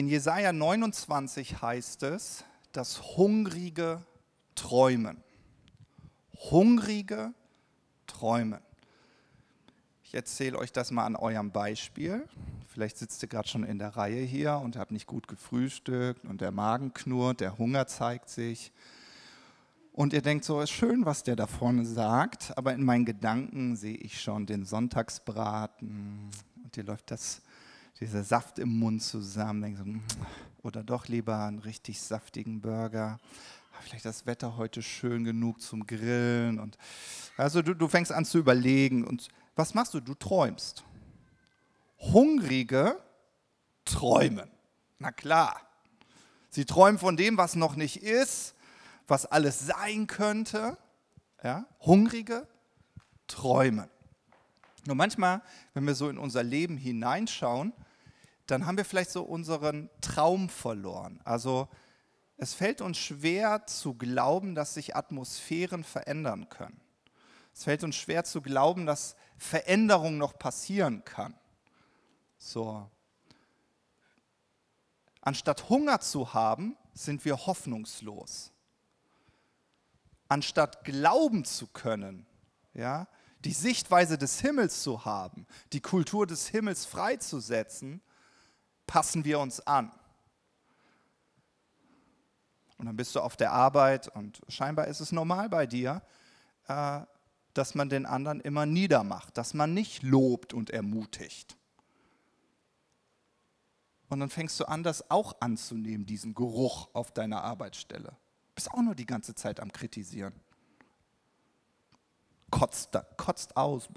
In 0.00 0.08
Jesaja 0.08 0.54
29 0.54 1.60
heißt 1.60 2.04
es, 2.04 2.42
dass 2.72 3.18
Hungrige 3.18 4.02
träumen. 4.54 5.22
Hungrige 6.50 7.34
träumen. 8.06 8.62
Ich 10.02 10.14
erzähle 10.14 10.56
euch 10.56 10.72
das 10.72 10.90
mal 10.90 11.04
an 11.04 11.16
eurem 11.16 11.52
Beispiel. 11.52 12.26
Vielleicht 12.66 12.96
sitzt 12.96 13.22
ihr 13.22 13.28
gerade 13.28 13.46
schon 13.46 13.62
in 13.62 13.78
der 13.78 13.94
Reihe 13.94 14.22
hier 14.22 14.56
und 14.56 14.78
habt 14.78 14.90
nicht 14.90 15.06
gut 15.06 15.28
gefrühstückt 15.28 16.24
und 16.24 16.40
der 16.40 16.50
Magen 16.50 16.94
knurrt, 16.94 17.40
der 17.40 17.58
Hunger 17.58 17.86
zeigt 17.86 18.30
sich. 18.30 18.72
Und 19.92 20.14
ihr 20.14 20.22
denkt 20.22 20.46
so, 20.46 20.62
ist 20.62 20.70
schön, 20.70 21.04
was 21.04 21.24
der 21.24 21.36
da 21.36 21.46
vorne 21.46 21.84
sagt, 21.84 22.56
aber 22.56 22.72
in 22.72 22.84
meinen 22.84 23.04
Gedanken 23.04 23.76
sehe 23.76 23.98
ich 23.98 24.18
schon 24.22 24.46
den 24.46 24.64
Sonntagsbraten 24.64 26.30
und 26.64 26.74
dir 26.74 26.84
läuft 26.84 27.10
das 27.10 27.42
dieser 28.00 28.24
Saft 28.24 28.58
im 28.58 28.78
Mund 28.78 29.02
zusammen. 29.02 29.76
So, 29.76 29.84
hm, 29.84 30.02
oder 30.62 30.82
doch 30.82 31.08
lieber 31.08 31.44
einen 31.44 31.58
richtig 31.58 32.00
saftigen 32.00 32.60
Burger. 32.60 33.18
Vielleicht 33.82 34.04
das 34.04 34.26
Wetter 34.26 34.56
heute 34.56 34.82
schön 34.82 35.24
genug 35.24 35.60
zum 35.60 35.86
Grillen. 35.86 36.58
Und 36.58 36.76
also 37.36 37.62
du, 37.62 37.74
du 37.74 37.88
fängst 37.88 38.12
an 38.12 38.24
zu 38.24 38.38
überlegen. 38.38 39.06
Und 39.06 39.28
was 39.54 39.74
machst 39.74 39.94
du? 39.94 40.00
Du 40.00 40.14
träumst. 40.14 40.84
Hungrige 41.98 42.98
träumen. 43.84 44.50
Na 44.98 45.12
klar. 45.12 45.60
Sie 46.50 46.64
träumen 46.64 46.98
von 46.98 47.16
dem, 47.16 47.36
was 47.36 47.54
noch 47.54 47.76
nicht 47.76 48.02
ist, 48.02 48.54
was 49.06 49.24
alles 49.24 49.66
sein 49.66 50.06
könnte. 50.06 50.76
Ja? 51.42 51.64
Hungrige 51.80 52.46
träumen. 53.26 53.88
Nur 54.86 54.96
manchmal, 54.96 55.42
wenn 55.74 55.86
wir 55.86 55.94
so 55.94 56.08
in 56.08 56.18
unser 56.18 56.42
Leben 56.42 56.76
hineinschauen, 56.76 57.72
dann 58.50 58.66
haben 58.66 58.76
wir 58.76 58.84
vielleicht 58.84 59.10
so 59.10 59.22
unseren 59.22 59.90
Traum 60.00 60.48
verloren. 60.48 61.20
Also 61.24 61.68
es 62.36 62.54
fällt 62.54 62.80
uns 62.80 62.98
schwer 62.98 63.66
zu 63.66 63.94
glauben, 63.94 64.54
dass 64.54 64.74
sich 64.74 64.96
Atmosphären 64.96 65.84
verändern 65.84 66.48
können. 66.48 66.80
Es 67.52 67.64
fällt 67.64 67.84
uns 67.84 67.96
schwer 67.96 68.24
zu 68.24 68.40
glauben, 68.40 68.86
dass 68.86 69.16
Veränderung 69.36 70.18
noch 70.18 70.38
passieren 70.38 71.04
kann. 71.04 71.34
So. 72.38 72.88
Anstatt 75.20 75.68
Hunger 75.68 76.00
zu 76.00 76.32
haben, 76.32 76.76
sind 76.94 77.24
wir 77.24 77.46
hoffnungslos. 77.46 78.52
Anstatt 80.28 80.84
glauben 80.84 81.44
zu 81.44 81.66
können, 81.66 82.26
ja, 82.72 83.08
die 83.44 83.52
Sichtweise 83.52 84.16
des 84.16 84.40
Himmels 84.40 84.82
zu 84.82 85.04
haben, 85.04 85.46
die 85.72 85.80
Kultur 85.80 86.26
des 86.26 86.48
Himmels 86.48 86.86
freizusetzen, 86.86 88.00
passen 88.90 89.24
wir 89.24 89.38
uns 89.38 89.60
an. 89.60 89.92
Und 92.76 92.86
dann 92.86 92.96
bist 92.96 93.14
du 93.14 93.20
auf 93.20 93.36
der 93.36 93.52
Arbeit 93.52 94.08
und 94.08 94.40
scheinbar 94.48 94.88
ist 94.88 94.98
es 94.98 95.12
normal 95.12 95.48
bei 95.48 95.64
dir, 95.64 96.02
äh, 96.66 97.02
dass 97.54 97.76
man 97.76 97.88
den 97.88 98.04
anderen 98.04 98.40
immer 98.40 98.66
niedermacht, 98.66 99.38
dass 99.38 99.54
man 99.54 99.74
nicht 99.74 100.02
lobt 100.02 100.52
und 100.52 100.70
ermutigt. 100.70 101.56
Und 104.08 104.18
dann 104.18 104.28
fängst 104.28 104.58
du 104.58 104.64
an, 104.64 104.82
das 104.82 105.08
auch 105.08 105.40
anzunehmen, 105.40 106.04
diesen 106.04 106.34
Geruch 106.34 106.88
auf 106.92 107.12
deiner 107.12 107.44
Arbeitsstelle. 107.44 108.16
Bist 108.56 108.72
auch 108.72 108.82
nur 108.82 108.96
die 108.96 109.06
ganze 109.06 109.36
Zeit 109.36 109.60
am 109.60 109.70
Kritisieren. 109.70 110.34
Kotzt, 112.50 112.98
kotzt 113.16 113.56
aus, 113.56 113.88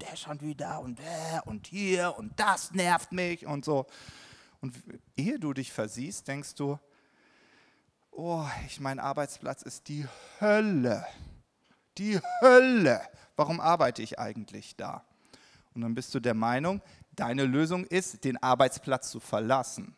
der 0.00 0.16
schon 0.16 0.40
wieder 0.40 0.80
und 0.80 0.98
der 0.98 1.46
und 1.46 1.66
hier 1.66 2.16
und 2.16 2.40
das 2.40 2.72
nervt 2.72 3.12
mich 3.12 3.44
und 3.44 3.66
so. 3.66 3.86
Und 4.60 4.74
ehe 5.16 5.38
du 5.38 5.52
dich 5.52 5.72
versiehst, 5.72 6.28
denkst 6.28 6.54
du, 6.54 6.78
oh, 8.10 8.46
ich, 8.66 8.80
mein 8.80 8.98
Arbeitsplatz 8.98 9.62
ist 9.62 9.88
die 9.88 10.06
Hölle. 10.40 11.06
Die 11.98 12.20
Hölle. 12.40 13.00
Warum 13.36 13.60
arbeite 13.60 14.02
ich 14.02 14.18
eigentlich 14.18 14.76
da? 14.76 15.04
Und 15.74 15.82
dann 15.82 15.94
bist 15.94 16.14
du 16.14 16.20
der 16.20 16.34
Meinung, 16.34 16.82
deine 17.12 17.44
Lösung 17.44 17.84
ist, 17.84 18.24
den 18.24 18.42
Arbeitsplatz 18.42 19.10
zu 19.10 19.20
verlassen. 19.20 19.96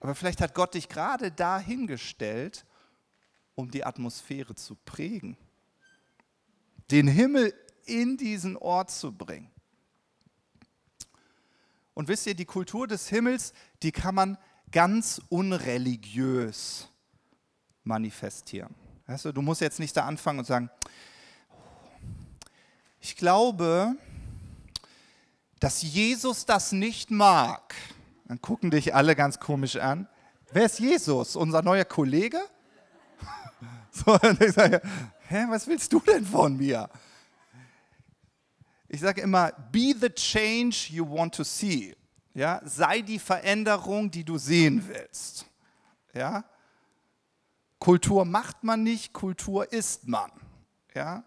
Aber 0.00 0.14
vielleicht 0.14 0.40
hat 0.40 0.54
Gott 0.54 0.74
dich 0.74 0.88
gerade 0.88 1.30
dahingestellt, 1.30 2.66
um 3.54 3.70
die 3.70 3.84
Atmosphäre 3.84 4.54
zu 4.54 4.74
prägen, 4.74 5.36
den 6.90 7.08
Himmel 7.08 7.54
in 7.86 8.16
diesen 8.16 8.56
Ort 8.56 8.90
zu 8.90 9.12
bringen. 9.12 9.53
Und 11.94 12.08
wisst 12.08 12.26
ihr, 12.26 12.34
die 12.34 12.44
Kultur 12.44 12.86
des 12.86 13.08
Himmels, 13.08 13.52
die 13.82 13.92
kann 13.92 14.14
man 14.14 14.38
ganz 14.72 15.22
unreligiös 15.28 16.88
manifestieren. 17.84 18.74
Weißt 19.06 19.26
du, 19.26 19.32
du 19.32 19.42
musst 19.42 19.60
jetzt 19.60 19.78
nicht 19.78 19.96
da 19.96 20.04
anfangen 20.04 20.40
und 20.40 20.44
sagen, 20.46 20.70
ich 23.00 23.16
glaube, 23.16 23.94
dass 25.60 25.82
Jesus 25.82 26.46
das 26.46 26.72
nicht 26.72 27.10
mag. 27.10 27.74
Dann 28.26 28.40
gucken 28.40 28.70
dich 28.70 28.94
alle 28.94 29.14
ganz 29.14 29.38
komisch 29.38 29.76
an. 29.76 30.08
Wer 30.52 30.64
ist 30.64 30.78
Jesus? 30.78 31.36
Unser 31.36 31.62
neuer 31.62 31.84
Kollege? 31.84 32.40
So, 33.96 34.12
und 34.14 34.40
ich 34.40 34.52
sage, 34.52 34.82
hä, 35.28 35.44
was 35.50 35.68
willst 35.68 35.92
du 35.92 36.00
denn 36.00 36.26
von 36.26 36.56
mir? 36.56 36.90
Ich 38.94 39.00
sage 39.00 39.22
immer, 39.22 39.50
be 39.72 39.92
the 40.00 40.08
change 40.08 40.86
you 40.90 41.04
want 41.04 41.34
to 41.34 41.42
see. 41.42 41.96
Ja, 42.32 42.60
sei 42.64 43.00
die 43.00 43.18
Veränderung, 43.18 44.08
die 44.08 44.22
du 44.22 44.38
sehen 44.38 44.86
willst. 44.86 45.46
Ja? 46.12 46.44
Kultur 47.80 48.24
macht 48.24 48.62
man 48.62 48.84
nicht, 48.84 49.12
Kultur 49.12 49.72
ist 49.72 50.06
man. 50.06 50.30
Ja? 50.94 51.24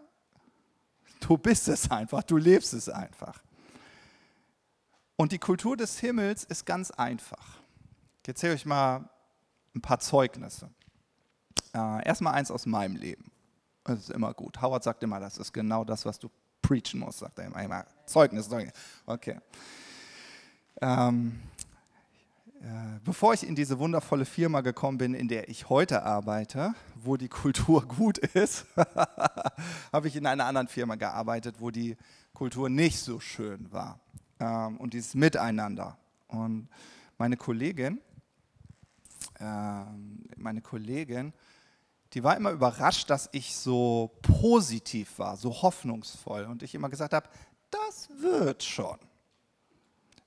Du 1.20 1.38
bist 1.38 1.68
es 1.68 1.92
einfach, 1.92 2.24
du 2.24 2.38
lebst 2.38 2.72
es 2.72 2.88
einfach. 2.88 3.44
Und 5.18 5.34
die 5.34 5.40
Kultur 5.40 5.76
des 5.76 6.00
Himmels 6.00 6.46
ist 6.46 6.66
ganz 6.66 6.90
einfach. 6.92 7.60
Ich 8.22 8.30
erzähle 8.30 8.54
euch 8.54 8.66
mal 8.66 9.10
ein 9.76 9.82
paar 9.82 10.00
Zeugnisse. 10.00 10.70
Äh, 11.74 12.08
erstmal 12.08 12.34
eins 12.34 12.50
aus 12.50 12.66
meinem 12.66 12.96
Leben. 12.96 13.30
Das 13.84 14.00
ist 14.00 14.10
immer 14.12 14.34
gut. 14.34 14.62
Howard 14.62 14.86
sagt 14.86 15.04
immer, 15.04 15.20
das 15.20 15.38
ist 15.38 15.52
genau 15.52 15.84
das, 15.84 16.06
was 16.06 16.18
du 16.18 16.30
preachen 16.68 17.00
musst, 17.00 17.20
sagt 17.20 17.40
er 17.40 17.46
immer. 17.46 17.64
immer. 17.64 17.86
Zeugnis, 18.06 18.50
Zeugnis. 18.50 18.74
Okay. 19.06 19.40
Ähm, 20.82 21.40
äh, 22.62 23.00
bevor 23.06 23.34
ich 23.34 23.48
in 23.48 23.56
diese 23.56 23.80
wundervolle 23.80 24.26
Firma 24.26 24.60
gekommen 24.60 24.98
bin, 24.98 25.14
in 25.14 25.30
der 25.30 25.48
ich 25.48 25.70
heute 25.70 26.04
arbeite, 26.04 26.74
wo 26.96 27.16
die 27.16 27.30
Kultur 27.30 27.88
gut 27.88 28.18
ist, 28.18 28.66
habe 29.94 30.10
ich 30.10 30.16
in 30.18 30.26
einer 30.26 30.46
anderen 30.46 30.68
Firma 30.68 30.96
gearbeitet, 30.96 31.56
wo 31.60 31.72
die 31.72 31.96
Kultur 32.34 32.70
nicht 32.70 33.00
so 33.00 33.22
schön 33.22 33.72
war. 33.72 34.02
Ähm, 34.40 34.78
und 34.78 34.94
dieses 34.94 35.16
Miteinander. 35.16 35.98
Und 36.28 36.68
meine 37.18 37.38
Kollegin, 37.38 38.02
ähm, 39.40 40.26
meine 40.36 40.62
Kollegin, 40.62 41.32
die 42.14 42.24
war 42.24 42.38
immer 42.38 42.52
überrascht, 42.52 43.10
dass 43.10 43.30
ich 43.32 43.56
so 43.56 44.18
positiv 44.22 45.20
war, 45.20 45.38
so 45.38 45.62
hoffnungsvoll 45.62 46.46
und 46.46 46.64
ich 46.64 46.74
immer 46.76 46.90
gesagt 46.90 47.14
habe, 47.14 47.30
das 47.70 48.10
wird 48.20 48.64
schon. 48.64 48.98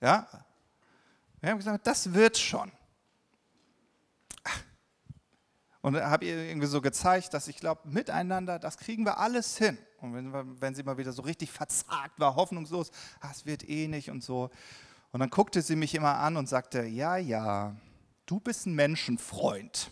Ja, 0.00 0.28
wir 1.40 1.50
haben 1.50 1.58
gesagt, 1.58 1.86
das 1.86 2.12
wird 2.12 2.36
schon. 2.36 2.70
Und 5.82 5.96
habe 5.96 6.26
ihr 6.26 6.36
irgendwie 6.36 6.66
so 6.66 6.82
gezeigt, 6.82 7.32
dass 7.32 7.48
ich 7.48 7.56
glaube, 7.56 7.88
miteinander, 7.88 8.58
das 8.58 8.76
kriegen 8.76 9.04
wir 9.04 9.18
alles 9.18 9.56
hin. 9.56 9.78
Und 10.02 10.14
wenn, 10.14 10.60
wenn 10.60 10.74
sie 10.74 10.82
mal 10.82 10.98
wieder 10.98 11.12
so 11.12 11.22
richtig 11.22 11.50
verzagt 11.50 12.20
war, 12.20 12.36
hoffnungslos, 12.36 12.90
ah, 13.20 13.30
es 13.30 13.46
wird 13.46 13.66
eh 13.68 13.88
nicht 13.88 14.10
und 14.10 14.22
so. 14.22 14.50
Und 15.12 15.20
dann 15.20 15.30
guckte 15.30 15.62
sie 15.62 15.76
mich 15.76 15.94
immer 15.94 16.18
an 16.18 16.36
und 16.36 16.48
sagte, 16.48 16.84
ja, 16.84 17.16
ja, 17.16 17.74
du 18.26 18.40
bist 18.40 18.66
ein 18.66 18.74
Menschenfreund. 18.74 19.90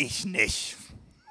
Ich 0.00 0.24
nicht. 0.24 0.76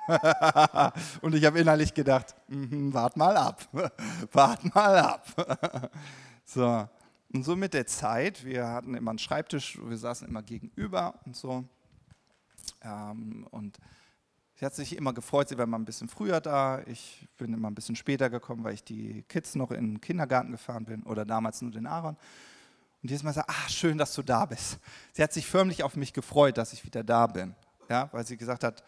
und 1.22 1.34
ich 1.36 1.46
habe 1.46 1.58
innerlich 1.58 1.94
gedacht, 1.94 2.36
mm, 2.50 2.92
wart 2.92 3.16
mal 3.16 3.38
ab, 3.38 3.66
wart 4.34 4.76
mal 4.76 4.98
ab. 4.98 5.92
so. 6.46 6.86
Und 7.32 7.44
so 7.46 7.56
mit 7.56 7.74
der 7.74 7.88
Zeit, 7.88 8.44
wir 8.44 8.68
hatten 8.68 8.94
immer 8.94 9.12
einen 9.12 9.20
Schreibtisch, 9.20 9.80
wir 9.82 9.98
saßen 9.98 10.28
immer 10.28 10.44
gegenüber 10.44 11.14
und 11.26 11.38
so. 11.38 11.64
Ähm, 12.82 13.48
und 13.52 13.78
sie 14.56 14.66
hat 14.66 14.76
sich 14.76 14.98
immer 14.98 15.14
gefreut, 15.14 15.48
sie 15.48 15.58
wäre 15.58 15.68
mal 15.68 15.80
ein 15.80 15.86
bisschen 15.86 16.10
früher 16.10 16.42
da. 16.42 16.82
Ich 16.88 17.26
bin 17.38 17.54
immer 17.54 17.70
ein 17.70 17.76
bisschen 17.76 17.96
später 17.96 18.30
gekommen, 18.30 18.66
weil 18.66 18.74
ich 18.74 18.84
die 18.84 19.24
Kids 19.30 19.56
noch 19.56 19.72
in 19.72 19.94
den 19.94 20.02
Kindergarten 20.02 20.52
gefahren 20.52 20.84
bin 20.84 21.04
oder 21.04 21.24
damals 21.24 21.62
nur 21.62 21.72
den 21.72 21.88
Aaron. 21.88 22.18
Und 23.02 23.10
jedes 23.10 23.24
Mal 23.24 23.32
sagt, 23.32 23.50
ah, 23.50 23.70
schön, 23.70 23.98
dass 23.98 24.14
du 24.14 24.24
da 24.24 24.46
bist. 24.46 24.80
Sie 25.14 25.24
hat 25.24 25.32
sich 25.32 25.48
förmlich 25.48 25.84
auf 25.84 25.96
mich 25.96 26.12
gefreut, 26.12 26.58
dass 26.58 26.74
ich 26.74 26.84
wieder 26.84 27.06
da 27.06 27.28
bin. 27.28 27.56
Ja, 27.90 28.10
weil 28.12 28.26
sie 28.26 28.38
gesagt 28.38 28.64
hat, 28.64 28.84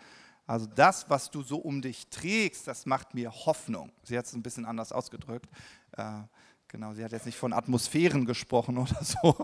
also 0.45 0.65
das, 0.65 1.09
was 1.09 1.29
du 1.29 1.43
so 1.43 1.57
um 1.57 1.81
dich 1.81 2.07
trägst, 2.09 2.67
das 2.67 2.85
macht 2.85 3.13
mir 3.13 3.31
Hoffnung. 3.31 3.91
Sie 4.03 4.17
hat 4.17 4.25
es 4.25 4.33
ein 4.33 4.41
bisschen 4.41 4.65
anders 4.65 4.91
ausgedrückt. 4.91 5.47
Äh, 5.93 6.23
Genau, 6.69 6.93
sie 6.93 7.03
hat 7.03 7.11
jetzt 7.11 7.25
nicht 7.25 7.37
von 7.37 7.51
Atmosphären 7.51 8.25
gesprochen 8.25 8.77
oder 8.77 9.03
so, 9.03 9.35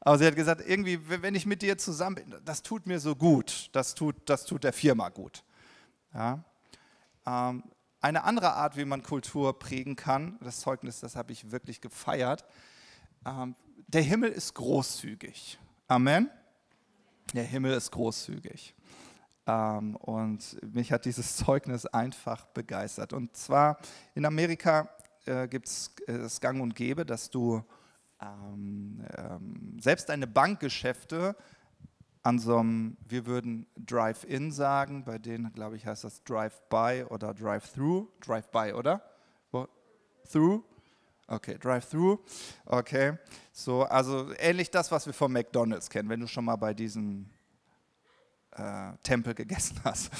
aber 0.00 0.18
sie 0.18 0.26
hat 0.26 0.34
gesagt, 0.36 0.62
irgendwie, 0.66 1.00
wenn 1.08 1.34
ich 1.34 1.46
mit 1.46 1.62
dir 1.62 1.78
zusammen 1.78 2.16
bin, 2.16 2.34
das 2.44 2.62
tut 2.62 2.86
mir 2.86 2.98
so 2.98 3.14
gut, 3.14 3.70
das 3.72 3.94
tut, 3.94 4.16
das 4.26 4.44
tut 4.44 4.64
der 4.64 4.72
Firma 4.72 5.08
gut. 5.08 5.44
Ja? 6.12 6.44
Ähm, 7.24 7.62
eine 8.00 8.24
andere 8.24 8.54
Art, 8.54 8.76
wie 8.76 8.84
man 8.84 9.04
Kultur 9.04 9.56
prägen 9.56 9.94
kann, 9.94 10.38
das 10.40 10.60
Zeugnis, 10.60 10.98
das 10.98 11.14
habe 11.14 11.30
ich 11.30 11.52
wirklich 11.52 11.80
gefeiert, 11.80 12.44
ähm, 13.24 13.54
der 13.86 14.02
Himmel 14.02 14.32
ist 14.32 14.54
großzügig. 14.54 15.60
Amen. 15.86 16.30
Der 17.32 17.44
Himmel 17.44 17.74
ist 17.74 17.92
großzügig. 17.92 18.74
Ähm, 19.46 19.96
und 19.96 20.58
mich 20.74 20.92
hat 20.92 21.04
dieses 21.04 21.36
Zeugnis 21.36 21.86
einfach 21.86 22.46
begeistert. 22.46 23.12
Und 23.12 23.36
zwar 23.36 23.78
in 24.14 24.24
Amerika 24.24 24.88
äh, 25.26 25.48
gibt 25.48 25.68
es 25.68 25.94
äh, 26.06 26.28
gang 26.40 26.60
und 26.60 26.74
gäbe, 26.74 27.04
dass 27.04 27.30
du 27.30 27.62
ähm, 28.20 29.04
ähm, 29.16 29.78
selbst 29.80 30.08
deine 30.08 30.26
Bankgeschäfte 30.26 31.36
an 32.22 32.38
so 32.38 32.58
einem, 32.58 32.96
wir 33.08 33.26
würden 33.26 33.66
Drive-In 33.76 34.52
sagen, 34.52 35.04
bei 35.04 35.18
denen, 35.18 35.52
glaube 35.52 35.76
ich, 35.76 35.86
heißt 35.86 36.04
das 36.04 36.22
Drive-By 36.22 37.06
oder 37.08 37.34
Drive-Through. 37.34 38.08
Drive-By, 38.20 38.74
oder? 38.74 39.02
Through? 40.30 40.62
Okay, 41.26 41.58
Drive-Through. 41.58 42.18
Okay, 42.66 43.18
so, 43.52 43.82
also 43.82 44.32
ähnlich 44.38 44.70
das, 44.70 44.90
was 44.90 45.06
wir 45.06 45.12
von 45.12 45.32
McDonalds 45.32 45.88
kennen, 45.88 46.08
wenn 46.08 46.20
du 46.20 46.26
schon 46.26 46.44
mal 46.44 46.56
bei 46.56 46.74
diesem 46.74 47.28
äh, 48.56 48.92
Tempel 49.02 49.34
gegessen 49.34 49.80
hast. 49.84 50.10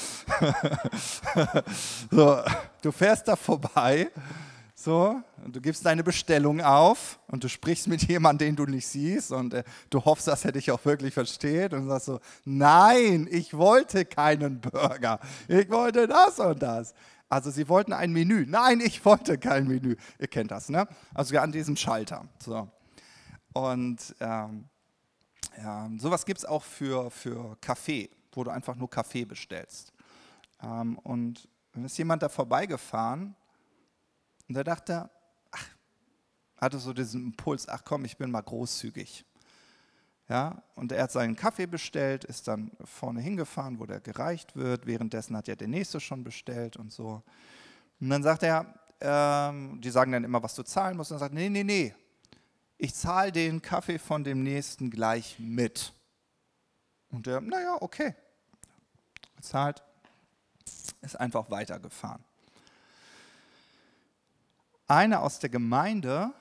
so, 2.10 2.42
du 2.82 2.92
fährst 2.92 3.28
da 3.28 3.36
vorbei 3.36 4.10
so, 4.84 5.22
du 5.46 5.60
gibst 5.60 5.86
deine 5.86 6.02
Bestellung 6.02 6.60
auf 6.60 7.20
und 7.28 7.44
du 7.44 7.48
sprichst 7.48 7.86
mit 7.86 8.02
jemandem, 8.08 8.48
den 8.48 8.56
du 8.56 8.66
nicht 8.66 8.88
siehst 8.88 9.30
und 9.30 9.54
äh, 9.54 9.62
du 9.90 10.04
hoffst, 10.04 10.26
dass 10.26 10.44
er 10.44 10.50
dich 10.50 10.72
auch 10.72 10.84
wirklich 10.84 11.14
versteht 11.14 11.72
und 11.72 11.86
sagst 11.86 12.06
so, 12.06 12.18
nein, 12.44 13.28
ich 13.30 13.56
wollte 13.56 14.04
keinen 14.04 14.60
Burger, 14.60 15.20
ich 15.46 15.70
wollte 15.70 16.08
das 16.08 16.40
und 16.40 16.60
das. 16.60 16.94
Also 17.28 17.52
sie 17.52 17.68
wollten 17.68 17.92
ein 17.92 18.12
Menü. 18.12 18.44
Nein, 18.48 18.80
ich 18.80 19.04
wollte 19.04 19.38
kein 19.38 19.68
Menü. 19.68 19.94
Ihr 20.18 20.26
kennt 20.26 20.50
das, 20.50 20.68
ne? 20.68 20.88
Also 21.14 21.38
an 21.38 21.52
diesem 21.52 21.76
Schalter. 21.76 22.26
So. 22.40 22.68
Und 23.52 24.16
ähm, 24.18 24.64
ja, 25.58 25.88
sowas 25.96 26.26
gibt 26.26 26.40
es 26.40 26.44
auch 26.44 26.64
für, 26.64 27.08
für 27.12 27.56
Kaffee, 27.60 28.10
wo 28.32 28.44
du 28.44 28.50
einfach 28.50 28.76
nur 28.76 28.90
Kaffee 28.90 29.24
bestellst. 29.24 29.92
Ähm, 30.62 30.98
und 30.98 31.48
dann 31.72 31.84
ist 31.84 31.96
jemand 31.98 32.22
da 32.22 32.28
vorbeigefahren 32.28 33.34
und 34.48 34.54
da 34.54 34.64
dachte 34.64 35.10
ach, 35.50 35.66
hatte 36.58 36.78
so 36.78 36.92
diesen 36.92 37.26
Impuls, 37.26 37.68
ach 37.68 37.82
komm, 37.84 38.04
ich 38.04 38.16
bin 38.16 38.30
mal 38.30 38.42
großzügig. 38.42 39.24
Ja, 40.28 40.62
und 40.76 40.92
er 40.92 41.02
hat 41.02 41.12
seinen 41.12 41.36
Kaffee 41.36 41.66
bestellt, 41.66 42.24
ist 42.24 42.48
dann 42.48 42.70
vorne 42.84 43.20
hingefahren, 43.20 43.78
wo 43.78 43.86
der 43.86 44.00
gereicht 44.00 44.56
wird. 44.56 44.86
Währenddessen 44.86 45.36
hat 45.36 45.48
ja 45.48 45.56
der 45.56 45.68
Nächste 45.68 46.00
schon 46.00 46.24
bestellt 46.24 46.76
und 46.76 46.92
so. 46.92 47.22
Und 48.00 48.08
dann 48.08 48.22
sagt 48.22 48.42
er, 48.44 48.74
ähm, 49.00 49.80
die 49.80 49.90
sagen 49.90 50.12
dann 50.12 50.24
immer, 50.24 50.42
was 50.42 50.54
du 50.54 50.62
zahlen 50.62 50.96
musst. 50.96 51.10
Und 51.10 51.16
er 51.16 51.20
sagt, 51.20 51.34
nee, 51.34 51.48
nee, 51.48 51.64
nee, 51.64 51.94
ich 52.78 52.94
zahle 52.94 53.30
den 53.30 53.62
Kaffee 53.62 53.98
von 53.98 54.24
dem 54.24 54.42
Nächsten 54.42 54.90
gleich 54.90 55.36
mit. 55.38 55.92
Und 57.12 57.26
der, 57.26 57.40
naja, 57.40 57.76
okay. 57.80 58.14
Bezahlt, 59.36 59.82
ist 61.00 61.18
einfach 61.18 61.50
weitergefahren 61.50 62.24
eine 64.92 65.20
aus 65.20 65.38
der 65.38 65.48
Gemeinde 65.48 66.34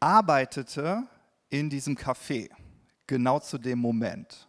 arbeitete 0.00 1.04
in 1.50 1.70
diesem 1.70 1.94
Café, 1.94 2.50
genau 3.06 3.38
zu 3.38 3.58
dem 3.58 3.78
Moment. 3.78 4.48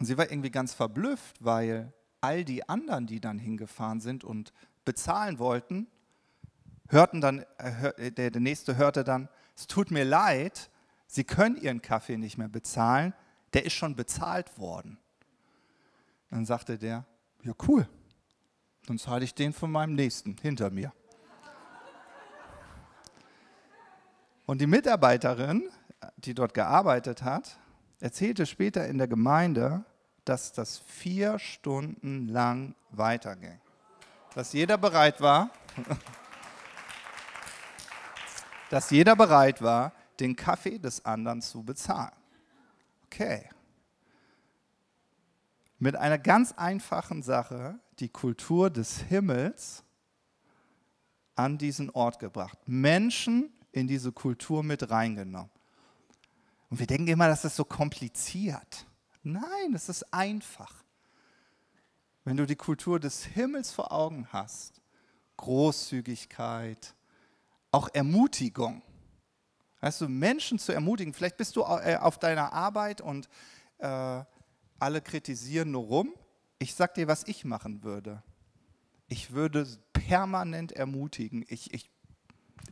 Und 0.00 0.06
sie 0.06 0.18
war 0.18 0.28
irgendwie 0.28 0.50
ganz 0.50 0.74
verblüfft, 0.74 1.36
weil 1.44 1.92
all 2.20 2.44
die 2.44 2.68
anderen, 2.68 3.06
die 3.06 3.20
dann 3.20 3.38
hingefahren 3.38 4.00
sind 4.00 4.24
und 4.24 4.52
bezahlen 4.84 5.38
wollten, 5.38 5.86
hörten 6.88 7.20
dann, 7.20 7.44
äh, 7.58 8.10
der, 8.10 8.32
der 8.32 8.40
nächste 8.40 8.76
hörte 8.76 9.04
dann, 9.04 9.28
es 9.56 9.68
tut 9.68 9.92
mir 9.92 10.04
leid, 10.04 10.70
Sie 11.06 11.22
können 11.22 11.56
Ihren 11.56 11.80
Kaffee 11.80 12.16
nicht 12.16 12.38
mehr 12.38 12.48
bezahlen, 12.48 13.14
der 13.54 13.64
ist 13.64 13.72
schon 13.72 13.94
bezahlt 13.94 14.58
worden. 14.58 14.98
Dann 16.30 16.44
sagte 16.44 16.76
der, 16.76 17.04
ja 17.42 17.52
cool, 17.68 17.88
dann 18.86 18.98
zahle 18.98 19.24
ich 19.24 19.34
den 19.34 19.52
von 19.52 19.70
meinem 19.70 19.94
Nächsten 19.94 20.36
hinter 20.42 20.70
mir. 20.70 20.92
Und 24.46 24.60
die 24.60 24.66
Mitarbeiterin, 24.66 25.70
die 26.16 26.34
dort 26.34 26.52
gearbeitet 26.52 27.22
hat, 27.22 27.58
erzählte 28.00 28.44
später 28.44 28.86
in 28.86 28.98
der 28.98 29.08
Gemeinde, 29.08 29.84
dass 30.24 30.52
das 30.52 30.78
vier 30.78 31.38
Stunden 31.38 32.28
lang 32.28 32.74
weiterging. 32.90 33.60
Dass 34.34 34.52
jeder 34.52 34.76
bereit 34.76 35.20
war, 35.20 35.50
dass 38.70 38.90
jeder 38.90 39.16
bereit 39.16 39.62
war, 39.62 39.92
den 40.20 40.34
Kaffee 40.36 40.78
des 40.78 41.04
anderen 41.04 41.40
zu 41.40 41.62
bezahlen. 41.62 42.23
Okay. 43.14 43.48
Mit 45.78 45.94
einer 45.94 46.18
ganz 46.18 46.50
einfachen 46.50 47.22
Sache 47.22 47.78
die 48.00 48.08
Kultur 48.08 48.70
des 48.70 48.98
Himmels 48.98 49.84
an 51.36 51.56
diesen 51.56 51.90
Ort 51.90 52.18
gebracht. 52.18 52.58
Menschen 52.66 53.52
in 53.70 53.86
diese 53.86 54.10
Kultur 54.10 54.64
mit 54.64 54.90
reingenommen. 54.90 55.50
Und 56.70 56.80
wir 56.80 56.88
denken 56.88 57.06
immer, 57.06 57.28
das 57.28 57.44
ist 57.44 57.54
so 57.54 57.64
kompliziert. 57.64 58.84
Nein, 59.22 59.74
es 59.74 59.88
ist 59.88 60.12
einfach. 60.12 60.82
Wenn 62.24 62.36
du 62.36 62.46
die 62.46 62.56
Kultur 62.56 62.98
des 62.98 63.24
Himmels 63.24 63.70
vor 63.70 63.92
Augen 63.92 64.26
hast, 64.32 64.82
Großzügigkeit, 65.36 66.96
auch 67.70 67.88
Ermutigung. 67.92 68.82
Weißt 69.84 70.00
du, 70.00 70.08
Menschen 70.08 70.58
zu 70.58 70.72
ermutigen. 70.72 71.12
Vielleicht 71.12 71.36
bist 71.36 71.56
du 71.56 71.60
äh, 71.60 71.98
auf 72.00 72.18
deiner 72.18 72.54
Arbeit 72.54 73.02
und 73.02 73.28
äh, 73.80 74.24
alle 74.78 75.02
kritisieren 75.02 75.72
nur 75.72 75.82
rum. 75.82 76.14
Ich 76.58 76.74
sag 76.74 76.94
dir, 76.94 77.06
was 77.06 77.24
ich 77.26 77.44
machen 77.44 77.84
würde. 77.84 78.22
Ich 79.08 79.32
würde 79.32 79.68
permanent 79.92 80.72
ermutigen. 80.72 81.44
Ich, 81.48 81.74
ich, 81.74 81.90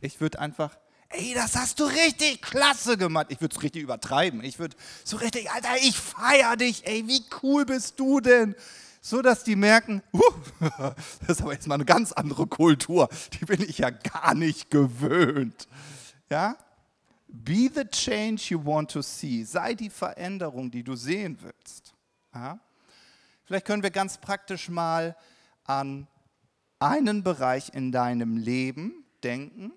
ich 0.01 0.21
würde 0.21 0.39
einfach, 0.39 0.75
ey, 1.09 1.35
das 1.35 1.55
hast 1.55 1.79
du 1.79 1.83
richtig 1.83 2.41
klasse 2.41 2.97
gemacht. 2.97 3.27
Ich 3.29 3.41
würde 3.41 3.55
es 3.55 3.61
richtig 3.61 3.83
übertreiben. 3.83 4.43
Ich 4.43 4.57
würde 4.57 4.75
so 5.03 5.17
richtig, 5.17 5.51
Alter, 5.51 5.75
ich 5.83 5.95
feiere 5.95 6.57
dich. 6.57 6.87
Ey, 6.87 7.07
wie 7.07 7.23
cool 7.43 7.63
bist 7.67 7.99
du 7.99 8.21
denn? 8.21 8.55
so 9.05 9.21
dass 9.21 9.43
die 9.43 9.57
merken, 9.57 10.01
uh, 10.13 10.21
das 11.19 11.37
ist 11.37 11.41
aber 11.41 11.51
jetzt 11.51 11.67
mal 11.67 11.75
eine 11.75 11.83
ganz 11.83 12.13
andere 12.13 12.47
Kultur, 12.47 13.09
die 13.33 13.43
bin 13.45 13.61
ich 13.61 13.79
ja 13.79 13.89
gar 13.89 14.33
nicht 14.33 14.71
gewöhnt. 14.71 15.67
Ja? 16.31 16.55
Be 17.33 17.69
the 17.73 17.83
change 17.85 18.51
you 18.51 18.63
want 18.63 18.91
to 18.91 19.01
see. 19.01 19.43
Sei 19.43 19.73
die 19.73 19.89
Veränderung, 19.89 20.69
die 20.69 20.83
du 20.83 20.95
sehen 20.95 21.37
willst. 21.41 21.93
Ja? 22.33 22.59
Vielleicht 23.45 23.65
können 23.65 23.83
wir 23.83 23.91
ganz 23.91 24.17
praktisch 24.19 24.69
mal 24.69 25.17
an 25.63 26.07
einen 26.79 27.23
Bereich 27.23 27.73
in 27.73 27.91
deinem 27.91 28.37
Leben 28.37 29.05
denken, 29.23 29.73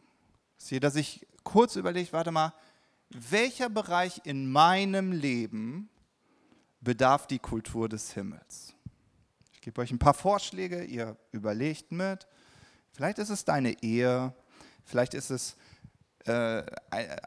dass 0.81 0.95
sich 0.95 1.27
kurz 1.45 1.77
überlegt, 1.77 2.12
warte 2.12 2.31
mal, 2.31 2.53
welcher 3.09 3.71
Bereich 3.71 4.21
in 4.25 4.51
meinem 4.51 5.12
Leben 5.12 5.88
bedarf 6.81 7.27
die 7.27 7.38
Kultur 7.38 7.88
des 7.88 8.12
Himmels? 8.12 8.77
gebe 9.66 9.81
euch 9.81 9.90
ein 9.90 9.99
paar 9.99 10.14
Vorschläge, 10.14 10.85
ihr 10.85 11.16
überlegt 11.33 11.90
mit. 11.90 12.29
Vielleicht 12.92 13.19
ist 13.19 13.31
es 13.31 13.45
deine 13.45 13.83
Ehe, 13.83 14.33
vielleicht 14.85 15.12
ist 15.12 15.31
es 15.31 15.57
äh, 16.27 16.65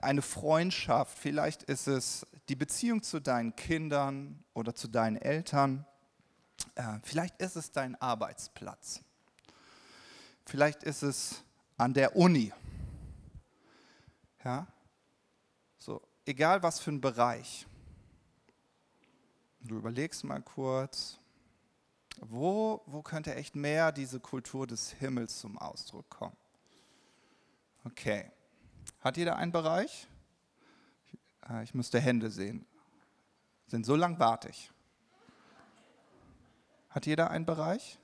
eine 0.01 0.21
Freundschaft, 0.21 1.17
vielleicht 1.17 1.63
ist 1.63 1.87
es 1.87 2.25
die 2.49 2.55
Beziehung 2.55 3.01
zu 3.01 3.19
deinen 3.19 3.55
Kindern 3.55 4.43
oder 4.53 4.75
zu 4.75 4.87
deinen 4.87 5.17
Eltern, 5.17 5.85
äh, 6.75 6.99
vielleicht 7.03 7.41
ist 7.41 7.55
es 7.55 7.71
dein 7.71 7.95
Arbeitsplatz, 8.01 9.01
vielleicht 10.45 10.83
ist 10.83 11.03
es 11.03 11.43
an 11.77 11.93
der 11.93 12.15
Uni. 12.15 12.51
Ja? 14.43 14.67
So, 15.77 16.01
egal 16.25 16.61
was 16.63 16.79
für 16.79 16.91
ein 16.91 17.01
Bereich. 17.01 17.65
Du 19.61 19.77
überlegst 19.77 20.23
mal 20.23 20.41
kurz, 20.41 21.19
wo, 22.21 22.81
wo 22.85 23.01
könnte 23.01 23.35
echt 23.35 23.55
mehr 23.55 23.91
diese 23.91 24.19
Kultur 24.19 24.67
des 24.67 24.91
Himmels 24.91 25.39
zum 25.39 25.57
Ausdruck 25.57 26.09
kommen? 26.09 26.35
Okay. 27.85 28.31
Hat 29.01 29.17
jeder 29.17 29.37
einen 29.37 29.51
Bereich? 29.51 30.07
Ah, 31.41 31.61
ich 31.61 31.73
müsste 31.73 31.99
Hände 31.99 32.29
sehen. 32.29 32.65
Sind 33.67 33.85
so 33.85 33.95
lang 33.95 34.19
warte 34.19 34.49
ich. 34.49 34.71
Hat 36.89 37.05
jeder 37.05 37.29
einen 37.29 37.45
Bereich? 37.45 37.99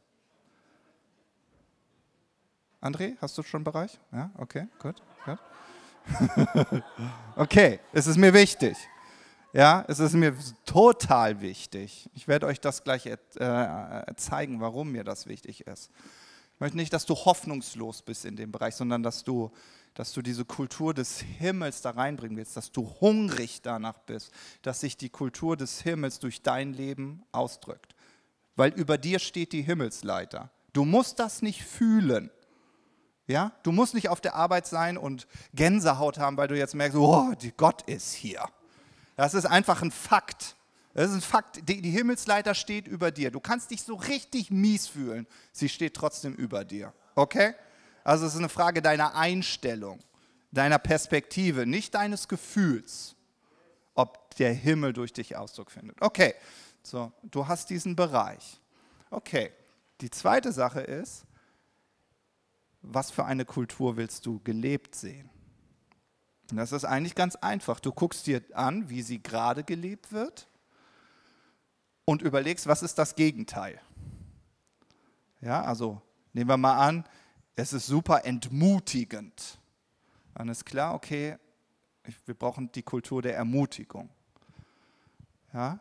André, 2.81 3.17
hast 3.19 3.37
du 3.37 3.43
schon 3.43 3.59
einen 3.59 3.63
Bereich? 3.65 3.99
Ja, 4.11 4.29
okay, 4.37 4.67
gut. 4.79 5.01
gut. 5.25 5.39
okay, 7.35 7.79
es 7.93 8.05
ist 8.05 8.17
mir 8.17 8.33
wichtig. 8.33 8.77
Ja, 9.53 9.85
es 9.87 9.99
ist 9.99 10.13
mir 10.13 10.35
total 10.65 11.41
wichtig. 11.41 12.09
Ich 12.13 12.27
werde 12.27 12.45
euch 12.45 12.59
das 12.59 12.83
gleich 12.83 13.05
äh, 13.05 13.17
zeigen, 14.17 14.59
warum 14.59 14.91
mir 14.91 15.03
das 15.03 15.27
wichtig 15.27 15.65
ist. 15.65 15.89
Ich 16.55 16.61
möchte 16.61 16.77
nicht, 16.77 16.93
dass 16.93 17.05
du 17.05 17.15
hoffnungslos 17.15 18.01
bist 18.01 18.23
in 18.23 18.37
dem 18.37 18.53
Bereich, 18.53 18.75
sondern 18.75 19.03
dass 19.03 19.25
du, 19.25 19.51
dass 19.93 20.13
du 20.13 20.21
diese 20.21 20.45
Kultur 20.45 20.93
des 20.93 21.19
Himmels 21.19 21.81
da 21.81 21.89
reinbringen 21.89 22.37
willst, 22.37 22.55
dass 22.55 22.71
du 22.71 22.95
hungrig 23.01 23.61
danach 23.61 23.99
bist, 23.99 24.31
dass 24.61 24.79
sich 24.79 24.95
die 24.95 25.09
Kultur 25.09 25.57
des 25.57 25.81
Himmels 25.81 26.19
durch 26.19 26.43
dein 26.43 26.71
Leben 26.71 27.23
ausdrückt. 27.33 27.93
Weil 28.55 28.71
über 28.71 28.97
dir 28.97 29.19
steht 29.19 29.51
die 29.51 29.63
Himmelsleiter. 29.63 30.49
Du 30.71 30.85
musst 30.85 31.19
das 31.19 31.41
nicht 31.41 31.65
fühlen. 31.65 32.31
Ja? 33.27 33.51
Du 33.63 33.73
musst 33.73 33.93
nicht 33.93 34.07
auf 34.07 34.21
der 34.21 34.35
Arbeit 34.35 34.65
sein 34.65 34.97
und 34.97 35.27
Gänsehaut 35.53 36.19
haben, 36.19 36.37
weil 36.37 36.47
du 36.47 36.57
jetzt 36.57 36.73
merkst, 36.73 36.97
oh, 36.97 37.33
Gott 37.57 37.81
ist 37.81 38.13
hier. 38.13 38.45
Das 39.17 39.33
ist 39.33 39.45
einfach 39.45 39.81
ein 39.81 39.91
Fakt. 39.91 40.55
Das 40.95 41.09
ist 41.09 41.15
ein 41.15 41.21
Fakt. 41.21 41.67
Die, 41.67 41.91
Himmelsleiter 41.91 42.55
steht 42.55 42.87
über 42.87 43.11
dir. 43.11 43.29
Du 43.29 43.41
kannst 43.41 43.69
dich 43.69 43.83
so 43.83 43.95
richtig 43.95 44.49
mies 44.49 44.87
fühlen. 44.87 45.27
Sie 45.51 45.67
steht 45.67 45.93
trotzdem 45.93 46.33
über 46.33 46.63
dir. 46.63 46.93
Okay? 47.15 47.53
Also 48.05 48.25
es 48.25 48.33
ist 48.33 48.39
eine 48.39 48.49
Frage 48.49 48.81
deiner 48.81 49.13
Einstellung, 49.13 49.99
deiner 50.51 50.79
Perspektive, 50.79 51.65
nicht 51.65 51.93
deines 51.95 52.29
Gefühls, 52.29 53.15
ob 53.93 54.35
der 54.35 54.53
Himmel 54.53 54.93
durch 54.93 55.11
dich 55.11 55.35
Ausdruck 55.35 55.69
findet. 55.69 56.01
Okay, 56.01 56.33
so, 56.81 57.11
du 57.23 57.45
hast 57.45 57.69
diesen 57.69 57.95
Bereich. 57.95 58.61
Okay, 59.09 59.51
die 59.99 60.09
zweite 60.09 60.53
Sache 60.53 60.79
ist, 60.79 61.25
was 62.81 63.11
für 63.11 63.25
eine 63.25 63.43
Kultur 63.43 63.97
willst 63.97 64.25
du 64.25 64.39
gelebt 64.43 64.95
sehen? 64.95 65.29
Und 66.51 66.57
das 66.57 66.71
ist 66.71 66.85
eigentlich 66.85 67.15
ganz 67.15 67.35
einfach. 67.35 67.79
Du 67.81 67.91
guckst 67.91 68.27
dir 68.27 68.41
an, 68.53 68.89
wie 68.89 69.01
sie 69.01 69.21
gerade 69.21 69.63
gelebt 69.63 70.11
wird 70.13 70.47
und 72.05 72.21
überlegst, 72.21 72.67
was 72.67 72.83
ist 72.83 72.97
das 72.97 73.15
Gegenteil. 73.15 73.79
Ja, 75.41 75.63
also 75.63 76.01
nehmen 76.33 76.49
wir 76.49 76.57
mal 76.57 76.77
an, 76.77 77.05
es 77.55 77.73
ist 77.73 77.87
super 77.87 78.25
entmutigend. 78.25 79.59
Dann 80.33 80.49
ist 80.49 80.65
klar, 80.65 80.93
okay, 80.93 81.37
wir 82.25 82.35
brauchen 82.35 82.71
die 82.71 82.83
Kultur 82.83 83.21
der 83.21 83.35
Ermutigung. 83.35 84.09
Ja, 85.53 85.79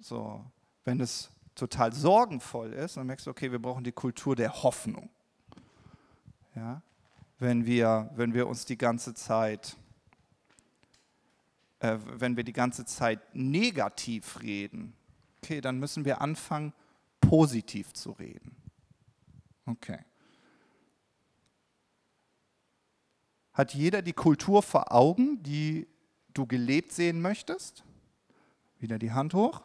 so, 0.00 0.44
wenn 0.84 1.00
es 1.00 1.30
total 1.54 1.92
sorgenvoll 1.92 2.72
ist, 2.72 2.96
dann 2.96 3.06
merkst 3.06 3.26
du, 3.26 3.30
okay, 3.30 3.50
wir 3.50 3.60
brauchen 3.60 3.84
die 3.84 3.92
Kultur 3.92 4.36
der 4.36 4.62
Hoffnung. 4.62 5.10
Ja, 6.54 6.82
wenn 7.38 7.66
wir, 7.66 8.10
wenn 8.14 8.34
wir 8.34 8.46
uns 8.46 8.64
die 8.64 8.78
ganze 8.78 9.14
Zeit 9.14 9.76
äh, 11.82 11.98
wenn 12.04 12.36
wir 12.36 12.44
die 12.44 12.52
ganze 12.52 12.84
Zeit 12.84 13.34
negativ 13.34 14.40
reden, 14.40 14.94
okay, 15.42 15.60
dann 15.60 15.78
müssen 15.78 16.04
wir 16.04 16.20
anfangen, 16.20 16.72
positiv 17.20 17.92
zu 17.92 18.12
reden. 18.12 18.56
Okay. 19.66 19.98
Hat 23.52 23.74
jeder 23.74 24.02
die 24.02 24.12
Kultur 24.12 24.62
vor 24.62 24.92
Augen, 24.92 25.42
die 25.42 25.88
du 26.32 26.46
gelebt 26.46 26.92
sehen 26.92 27.20
möchtest? 27.20 27.84
Wieder 28.78 28.98
die 28.98 29.12
Hand 29.12 29.34
hoch. 29.34 29.62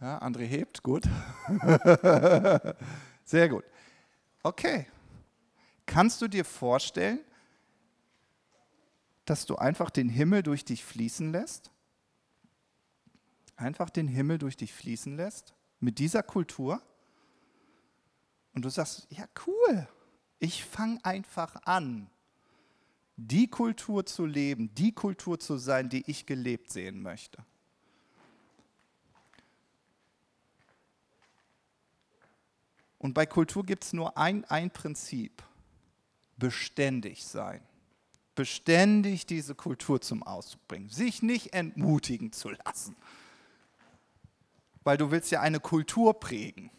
Ja, 0.00 0.20
André 0.20 0.46
hebt, 0.46 0.82
gut. 0.82 1.04
Sehr 3.24 3.48
gut. 3.48 3.64
Okay. 4.42 4.86
Kannst 5.86 6.20
du 6.22 6.28
dir 6.28 6.44
vorstellen, 6.44 7.20
dass 9.24 9.46
du 9.46 9.56
einfach 9.56 9.90
den 9.90 10.08
Himmel 10.08 10.42
durch 10.42 10.64
dich 10.64 10.84
fließen 10.84 11.32
lässt? 11.32 11.70
Einfach 13.56 13.90
den 13.90 14.08
Himmel 14.08 14.38
durch 14.38 14.56
dich 14.56 14.72
fließen 14.72 15.16
lässt? 15.16 15.54
Mit 15.80 15.98
dieser 15.98 16.22
Kultur? 16.22 16.82
Und 18.54 18.64
du 18.64 18.68
sagst, 18.68 19.06
ja 19.10 19.26
cool, 19.46 19.88
ich 20.38 20.64
fange 20.64 21.04
einfach 21.04 21.56
an, 21.64 22.10
die 23.16 23.48
Kultur 23.48 24.04
zu 24.04 24.26
leben, 24.26 24.74
die 24.74 24.92
Kultur 24.92 25.38
zu 25.38 25.56
sein, 25.56 25.88
die 25.88 26.02
ich 26.10 26.26
gelebt 26.26 26.70
sehen 26.70 27.02
möchte. 27.02 27.44
Und 32.98 33.14
bei 33.14 33.26
Kultur 33.26 33.64
gibt 33.64 33.84
es 33.84 33.92
nur 33.92 34.16
ein, 34.16 34.44
ein 34.44 34.70
Prinzip, 34.70 35.42
beständig 36.36 37.24
sein 37.24 37.62
beständig 38.34 39.26
diese 39.26 39.54
Kultur 39.54 40.00
zum 40.00 40.22
Ausdruck 40.22 40.66
bringen, 40.68 40.88
sich 40.88 41.22
nicht 41.22 41.54
entmutigen 41.54 42.32
zu 42.32 42.50
lassen. 42.50 42.96
Weil 44.84 44.96
du 44.96 45.10
willst 45.10 45.30
ja 45.30 45.40
eine 45.40 45.60
Kultur 45.60 46.18
prägen 46.18 46.70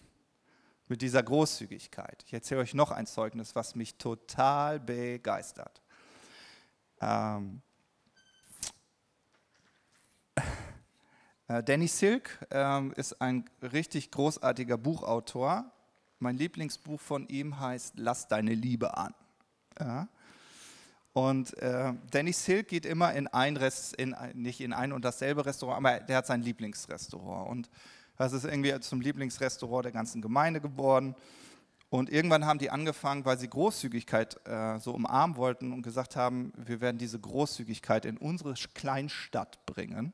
mit 0.88 1.02
dieser 1.02 1.24
Großzügigkeit. 1.24 2.24
Ich 2.28 2.34
erzähle 2.34 2.62
euch 2.62 2.74
noch 2.74 2.92
ein 2.92 3.06
Zeugnis, 3.06 3.56
was 3.56 3.76
mich 3.76 3.96
total 3.96 4.80
begeistert. 4.80 5.82
Ähm, 7.00 7.62
äh, 11.48 11.63
Danny 11.63 11.88
Silk 11.88 12.46
ähm, 12.52 12.94
ist 12.96 13.22
ein 13.22 13.50
richtig 13.62 14.12
großartiger 14.12 14.78
Buchautor. 14.78 15.72
Mein 16.20 16.38
Lieblingsbuch 16.38 17.00
von 17.00 17.28
ihm 17.28 17.60
heißt 17.60 17.96
Lass 17.98 18.28
deine 18.28 18.54
Liebe 18.54 18.98
an. 18.98 19.13
Ja? 19.80 20.08
Und 21.13 21.56
äh, 21.60 21.93
Danny 22.10 22.34
Silk 22.34 22.67
geht 22.67 22.86
immer 22.88 23.13
in 23.13 23.28
ein 23.28 23.56
Rest, 23.56 23.95
in, 23.95 24.15
nicht 24.34 24.62
in 24.62 24.73
ein 24.73 24.91
und 24.91 25.06
dasselbe 25.06 25.45
Restaurant, 25.45 25.86
aber 25.86 25.99
der 25.99 26.17
hat 26.17 26.26
sein 26.26 26.41
Lieblingsrestaurant. 26.41 27.49
Und 27.49 27.69
das 28.17 28.34
ist 28.34 28.45
irgendwie 28.45 28.80
zum 28.80 28.99
Lieblingsrestaurant 28.99 29.86
der 29.86 29.91
ganzen 29.91 30.21
Gemeinde 30.21 30.60
geworden. 30.60 31.15
Und 31.89 32.10
irgendwann 32.10 32.47
haben 32.47 32.58
die 32.58 32.71
angefangen, 32.71 33.23
weil 33.26 33.38
sie 33.38 33.47
Großzügigkeit 33.47 34.39
äh, 34.47 34.80
so 34.80 34.95
umarmen 34.95 35.38
wollten 35.38 35.71
und 35.71 35.84
gesagt 35.84 36.15
haben, 36.15 36.52
wir 36.58 36.82
werden 36.82 36.97
diese 36.97 37.19
Großzügigkeit 37.19 38.06
in 38.06 38.17
unsere 38.17 38.56
Kleinstadt 38.73 39.63
bringen, 39.67 40.13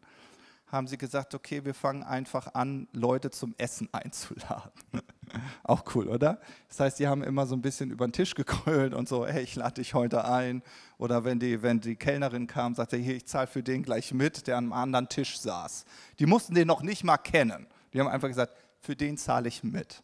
haben 0.71 0.87
sie 0.87 0.97
gesagt, 0.97 1.33
okay, 1.33 1.65
wir 1.65 1.73
fangen 1.73 2.03
einfach 2.03 2.53
an, 2.53 2.87
Leute 2.93 3.31
zum 3.31 3.55
Essen 3.57 3.89
einzuladen. 3.93 4.71
Auch 5.63 5.83
cool, 5.93 6.07
oder? 6.07 6.39
Das 6.67 6.79
heißt, 6.79 6.99
die 6.99 7.07
haben 7.07 7.23
immer 7.23 7.45
so 7.45 7.55
ein 7.55 7.61
bisschen 7.61 7.91
über 7.91 8.07
den 8.07 8.13
Tisch 8.13 8.35
gekrölt 8.35 8.93
und 8.93 9.07
so, 9.07 9.27
hey, 9.27 9.43
ich 9.43 9.55
lade 9.55 9.75
dich 9.75 9.93
heute 9.93 10.25
ein. 10.25 10.63
Oder 10.97 11.23
wenn 11.23 11.39
die, 11.39 11.61
wenn 11.61 11.79
die 11.79 11.95
Kellnerin 11.95 12.47
kam, 12.47 12.73
sagte, 12.73 12.97
hier, 12.97 13.15
ich 13.15 13.27
zahle 13.27 13.47
für 13.47 13.61
den 13.61 13.83
gleich 13.83 14.13
mit, 14.13 14.47
der 14.47 14.57
einem 14.57 14.73
anderen 14.73 15.07
Tisch 15.07 15.39
saß. 15.39 15.85
Die 16.17 16.25
mussten 16.25 16.55
den 16.55 16.67
noch 16.67 16.81
nicht 16.81 17.03
mal 17.03 17.17
kennen. 17.17 17.67
Die 17.93 17.99
haben 17.99 18.07
einfach 18.07 18.27
gesagt, 18.27 18.53
für 18.79 18.95
den 18.95 19.17
zahle 19.17 19.47
ich 19.47 19.63
mit. 19.63 20.03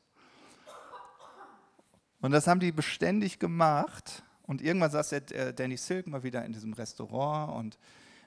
Und 2.21 2.32
das 2.32 2.47
haben 2.47 2.60
die 2.60 2.71
beständig 2.71 3.39
gemacht. 3.39 4.23
Und 4.43 4.62
irgendwann 4.62 4.91
saß 4.91 5.10
der 5.10 5.32
äh, 5.32 5.54
Danny 5.54 5.78
Silk 5.78 6.08
mal 6.08 6.23
wieder 6.23 6.45
in 6.45 6.54
diesem 6.54 6.73
Restaurant 6.73 7.56
und, 7.56 7.80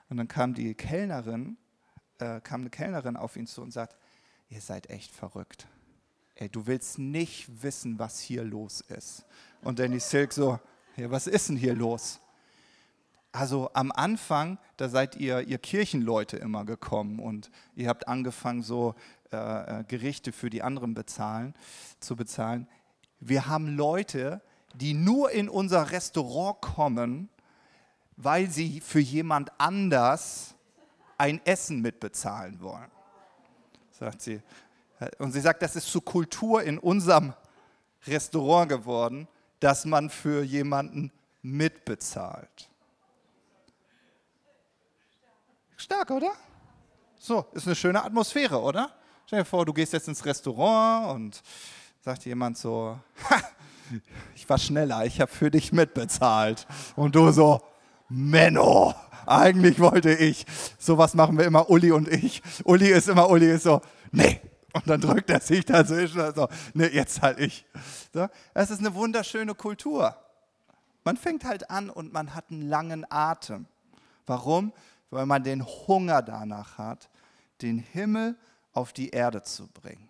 und 0.08 0.16
dann 0.16 0.26
kam 0.26 0.54
die 0.54 0.74
Kellnerin, 0.74 1.56
äh, 2.18 2.40
kam 2.40 2.62
eine 2.62 2.70
Kellnerin 2.70 3.16
auf 3.16 3.36
ihn 3.36 3.46
zu 3.46 3.62
und 3.62 3.72
sagt, 3.72 3.96
ihr 4.48 4.60
seid 4.60 4.90
echt 4.90 5.12
verrückt 5.12 5.68
ey, 6.38 6.48
du 6.48 6.66
willst 6.66 6.98
nicht 6.98 7.62
wissen, 7.62 7.98
was 7.98 8.20
hier 8.20 8.44
los 8.44 8.80
ist. 8.80 9.24
Und 9.62 9.78
Danny 9.78 9.98
Silk 9.98 10.32
so, 10.32 10.58
ja, 10.96 11.10
was 11.10 11.26
ist 11.26 11.48
denn 11.48 11.56
hier 11.56 11.74
los? 11.74 12.20
Also 13.32 13.70
am 13.74 13.92
Anfang, 13.92 14.58
da 14.76 14.88
seid 14.88 15.16
ihr, 15.16 15.40
ihr 15.40 15.58
Kirchenleute 15.58 16.36
immer 16.36 16.64
gekommen 16.64 17.18
und 17.18 17.50
ihr 17.74 17.88
habt 17.88 18.08
angefangen, 18.08 18.62
so 18.62 18.94
äh, 19.32 19.80
äh, 19.80 19.84
Gerichte 19.84 20.32
für 20.32 20.48
die 20.48 20.62
anderen 20.62 20.94
bezahlen, 20.94 21.54
zu 22.00 22.16
bezahlen. 22.16 22.68
Wir 23.20 23.46
haben 23.46 23.76
Leute, 23.76 24.40
die 24.74 24.94
nur 24.94 25.32
in 25.32 25.48
unser 25.48 25.90
Restaurant 25.90 26.60
kommen, 26.60 27.28
weil 28.16 28.48
sie 28.48 28.80
für 28.80 29.00
jemand 29.00 29.50
anders 29.60 30.54
ein 31.18 31.44
Essen 31.44 31.82
mitbezahlen 31.82 32.60
wollen. 32.60 32.90
Sagt 33.90 34.22
sie, 34.22 34.40
und 35.18 35.32
sie 35.32 35.40
sagt, 35.40 35.62
das 35.62 35.76
ist 35.76 35.90
zur 35.90 36.04
Kultur 36.04 36.62
in 36.62 36.78
unserem 36.78 37.34
Restaurant 38.06 38.68
geworden, 38.68 39.28
dass 39.60 39.84
man 39.84 40.10
für 40.10 40.42
jemanden 40.42 41.12
mitbezahlt. 41.42 42.68
Stark, 45.76 46.10
oder? 46.10 46.32
So, 47.18 47.46
ist 47.52 47.66
eine 47.66 47.76
schöne 47.76 48.02
Atmosphäre, 48.02 48.60
oder? 48.60 48.92
Stell 49.26 49.40
dir 49.40 49.44
vor, 49.44 49.64
du 49.66 49.72
gehst 49.72 49.92
jetzt 49.92 50.08
ins 50.08 50.24
Restaurant 50.24 51.14
und 51.14 51.42
sagt 52.00 52.24
jemand 52.24 52.58
so, 52.58 52.98
ich 54.34 54.48
war 54.48 54.58
schneller, 54.58 55.04
ich 55.04 55.20
habe 55.20 55.30
für 55.30 55.50
dich 55.50 55.72
mitbezahlt. 55.72 56.66
Und 56.96 57.14
du 57.14 57.30
so, 57.30 57.60
Menno, 58.08 58.94
eigentlich 59.26 59.78
wollte 59.80 60.12
ich. 60.12 60.46
Sowas 60.78 61.14
machen 61.14 61.36
wir 61.38 61.44
immer, 61.44 61.68
Uli 61.70 61.92
und 61.92 62.08
ich. 62.08 62.42
Uli 62.64 62.88
ist 62.88 63.08
immer, 63.08 63.28
Uli 63.28 63.50
ist 63.50 63.64
so, 63.64 63.80
nee, 64.12 64.40
und 64.72 64.88
dann 64.88 65.00
drückt 65.00 65.30
er 65.30 65.40
sich 65.40 65.64
dazwischen 65.64 66.20
und 66.20 66.36
so, 66.36 66.48
ne, 66.74 66.88
jetzt 66.88 67.22
halt 67.22 67.38
ich. 67.38 67.66
So, 68.12 68.28
das 68.54 68.70
ist 68.70 68.80
eine 68.80 68.94
wunderschöne 68.94 69.54
Kultur. 69.54 70.16
Man 71.04 71.16
fängt 71.16 71.44
halt 71.44 71.70
an 71.70 71.90
und 71.90 72.12
man 72.12 72.34
hat 72.34 72.50
einen 72.50 72.62
langen 72.62 73.06
Atem. 73.10 73.66
Warum? 74.26 74.72
Weil 75.10 75.26
man 75.26 75.42
den 75.42 75.64
Hunger 75.64 76.22
danach 76.22 76.76
hat, 76.76 77.08
den 77.62 77.78
Himmel 77.78 78.36
auf 78.72 78.92
die 78.92 79.10
Erde 79.10 79.42
zu 79.42 79.66
bringen. 79.68 80.08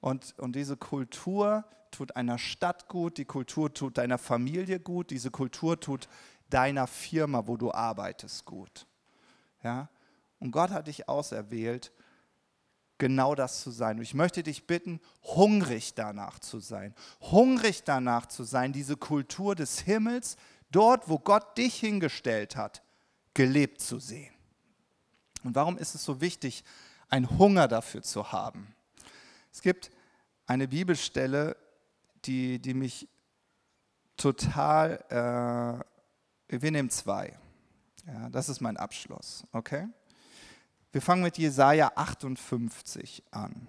Und, 0.00 0.34
und 0.38 0.54
diese 0.54 0.76
Kultur 0.76 1.64
tut 1.90 2.14
einer 2.16 2.38
Stadt 2.38 2.88
gut, 2.88 3.18
die 3.18 3.24
Kultur 3.24 3.72
tut 3.74 3.98
deiner 3.98 4.18
Familie 4.18 4.78
gut, 4.78 5.10
diese 5.10 5.30
Kultur 5.30 5.80
tut 5.80 6.08
deiner 6.50 6.86
Firma, 6.86 7.46
wo 7.46 7.56
du 7.56 7.72
arbeitest, 7.72 8.44
gut. 8.44 8.86
Ja? 9.62 9.88
Und 10.40 10.50
Gott 10.50 10.70
hat 10.70 10.86
dich 10.86 11.08
auserwählt, 11.08 11.92
genau 12.98 13.34
das 13.34 13.62
zu 13.62 13.70
sein. 13.70 13.96
Und 13.96 14.02
ich 14.02 14.14
möchte 14.14 14.42
dich 14.42 14.66
bitten, 14.66 15.00
hungrig 15.22 15.94
danach 15.94 16.38
zu 16.38 16.60
sein. 16.60 16.94
Hungrig 17.20 17.84
danach 17.84 18.26
zu 18.26 18.44
sein, 18.44 18.72
diese 18.72 18.96
Kultur 18.96 19.54
des 19.54 19.80
Himmels, 19.80 20.36
dort, 20.70 21.08
wo 21.08 21.18
Gott 21.18 21.56
dich 21.56 21.76
hingestellt 21.76 22.56
hat, 22.56 22.82
gelebt 23.34 23.80
zu 23.80 23.98
sehen. 23.98 24.34
Und 25.44 25.54
warum 25.54 25.78
ist 25.78 25.94
es 25.94 26.04
so 26.04 26.20
wichtig, 26.20 26.64
einen 27.08 27.38
Hunger 27.38 27.68
dafür 27.68 28.02
zu 28.02 28.32
haben? 28.32 28.74
Es 29.52 29.62
gibt 29.62 29.90
eine 30.46 30.68
Bibelstelle, 30.68 31.56
die, 32.24 32.58
die 32.58 32.74
mich 32.74 33.08
total, 34.16 35.04
äh, 35.08 35.97
wir 36.48 36.70
nehmen 36.70 36.90
zwei. 36.90 37.38
Ja, 38.06 38.30
das 38.30 38.48
ist 38.48 38.60
mein 38.60 38.76
Abschluss, 38.76 39.44
okay? 39.52 39.86
Wir 40.92 41.02
fangen 41.02 41.22
mit 41.22 41.36
Jesaja 41.36 41.92
58 41.94 43.22
an. 43.30 43.66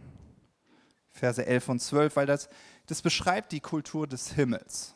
Verse 1.11 1.45
11 1.45 1.69
und 1.69 1.79
12, 1.81 2.15
weil 2.15 2.25
das, 2.25 2.47
das 2.85 3.01
beschreibt 3.01 3.51
die 3.51 3.59
Kultur 3.59 4.07
des 4.07 4.31
Himmels. 4.31 4.95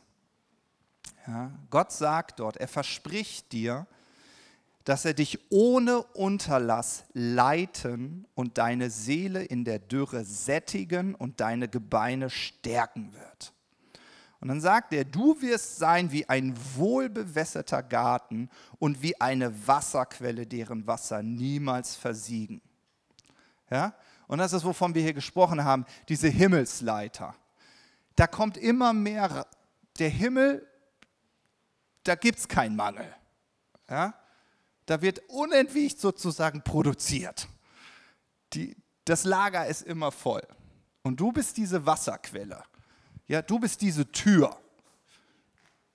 Ja, 1.27 1.51
Gott 1.69 1.91
sagt 1.91 2.39
dort, 2.39 2.57
er 2.57 2.69
verspricht 2.69 3.51
dir, 3.51 3.87
dass 4.83 5.05
er 5.05 5.13
dich 5.13 5.39
ohne 5.49 6.03
Unterlass 6.03 7.03
leiten 7.13 8.25
und 8.35 8.57
deine 8.57 8.89
Seele 8.89 9.43
in 9.43 9.63
der 9.63 9.79
Dürre 9.79 10.25
sättigen 10.25 11.15
und 11.15 11.39
deine 11.39 11.69
Gebeine 11.69 12.29
stärken 12.29 13.13
wird. 13.13 13.53
Und 14.43 14.49
dann 14.49 14.59
sagt 14.59 14.91
er, 14.91 15.05
du 15.05 15.41
wirst 15.41 15.77
sein 15.77 16.11
wie 16.11 16.27
ein 16.27 16.53
wohlbewässerter 16.75 17.81
Garten 17.81 18.49
und 18.77 19.01
wie 19.01 19.15
eine 19.21 19.65
Wasserquelle, 19.65 20.45
deren 20.45 20.85
Wasser 20.85 21.23
niemals 21.23 21.95
versiegen. 21.95 22.61
Ja? 23.71 23.93
Und 24.27 24.39
das 24.39 24.51
ist, 24.51 24.65
wovon 24.65 24.93
wir 24.95 25.01
hier 25.01 25.13
gesprochen 25.13 25.63
haben, 25.63 25.85
diese 26.09 26.27
Himmelsleiter. 26.27 27.33
Da 28.17 28.27
kommt 28.27 28.57
immer 28.57 28.91
mehr, 28.91 29.47
der 29.97 30.09
Himmel, 30.09 30.67
da 32.03 32.15
gibt 32.15 32.39
es 32.39 32.49
keinen 32.49 32.75
Mangel. 32.75 33.15
Ja? 33.89 34.13
Da 34.87 35.01
wird 35.01 35.19
unentwegt 35.29 36.01
sozusagen 36.01 36.61
produziert. 36.63 37.47
Die, 38.51 38.75
das 39.05 39.23
Lager 39.23 39.67
ist 39.67 39.83
immer 39.83 40.11
voll. 40.11 40.45
Und 41.01 41.21
du 41.21 41.31
bist 41.31 41.55
diese 41.55 41.85
Wasserquelle. 41.85 42.61
Ja, 43.27 43.41
du 43.41 43.59
bist 43.59 43.81
diese 43.81 44.11
Tür. 44.11 44.57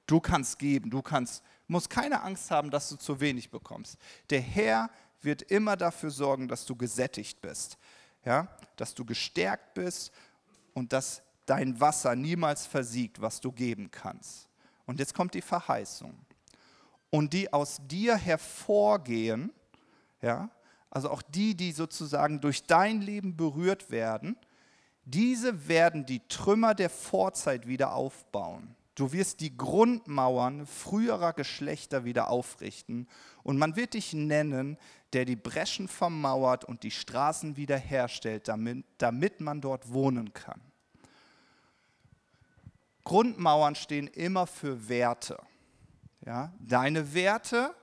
Du 0.06 0.20
kannst 0.20 0.58
geben, 0.58 0.90
du 0.90 1.02
kannst, 1.02 1.42
musst 1.66 1.90
keine 1.90 2.22
Angst 2.22 2.50
haben, 2.50 2.70
dass 2.70 2.88
du 2.88 2.96
zu 2.96 3.20
wenig 3.20 3.50
bekommst. 3.50 3.98
Der 4.30 4.40
Herr 4.40 4.90
wird 5.20 5.42
immer 5.42 5.76
dafür 5.76 6.10
sorgen, 6.10 6.48
dass 6.48 6.64
du 6.64 6.74
gesättigt 6.74 7.42
bist, 7.42 7.76
ja, 8.24 8.48
dass 8.76 8.94
du 8.94 9.04
gestärkt 9.04 9.74
bist 9.74 10.12
und 10.72 10.92
dass 10.92 11.22
dein 11.44 11.78
Wasser 11.80 12.14
niemals 12.14 12.66
versiegt, 12.66 13.20
was 13.20 13.40
du 13.40 13.52
geben 13.52 13.90
kannst. 13.90 14.48
Und 14.86 14.98
jetzt 14.98 15.14
kommt 15.14 15.34
die 15.34 15.42
Verheißung. 15.42 16.14
Und 17.10 17.32
die 17.32 17.52
aus 17.52 17.78
dir 17.86 18.16
hervorgehen, 18.16 19.52
ja, 20.22 20.50
also 20.90 21.10
auch 21.10 21.22
die, 21.22 21.54
die 21.54 21.72
sozusagen 21.72 22.40
durch 22.40 22.64
dein 22.64 23.02
Leben 23.02 23.36
berührt 23.36 23.90
werden, 23.90 24.36
diese 25.10 25.68
werden 25.68 26.04
die 26.04 26.20
Trümmer 26.28 26.74
der 26.74 26.90
Vorzeit 26.90 27.66
wieder 27.66 27.94
aufbauen. 27.94 28.74
Du 28.94 29.12
wirst 29.12 29.40
die 29.40 29.56
Grundmauern 29.56 30.66
früherer 30.66 31.32
Geschlechter 31.32 32.04
wieder 32.04 32.28
aufrichten 32.28 33.08
und 33.42 33.56
man 33.56 33.76
wird 33.76 33.94
dich 33.94 34.12
nennen, 34.12 34.76
der 35.12 35.24
die 35.24 35.36
Breschen 35.36 35.88
vermauert 35.88 36.64
und 36.64 36.82
die 36.82 36.90
Straßen 36.90 37.56
wiederherstellt, 37.56 38.48
damit, 38.48 38.84
damit 38.98 39.40
man 39.40 39.60
dort 39.60 39.92
wohnen 39.92 40.34
kann. 40.34 40.60
Grundmauern 43.04 43.76
stehen 43.76 44.08
immer 44.08 44.46
für 44.46 44.88
Werte. 44.88 45.38
Ja? 46.26 46.52
Deine 46.58 47.14
Werte 47.14 47.74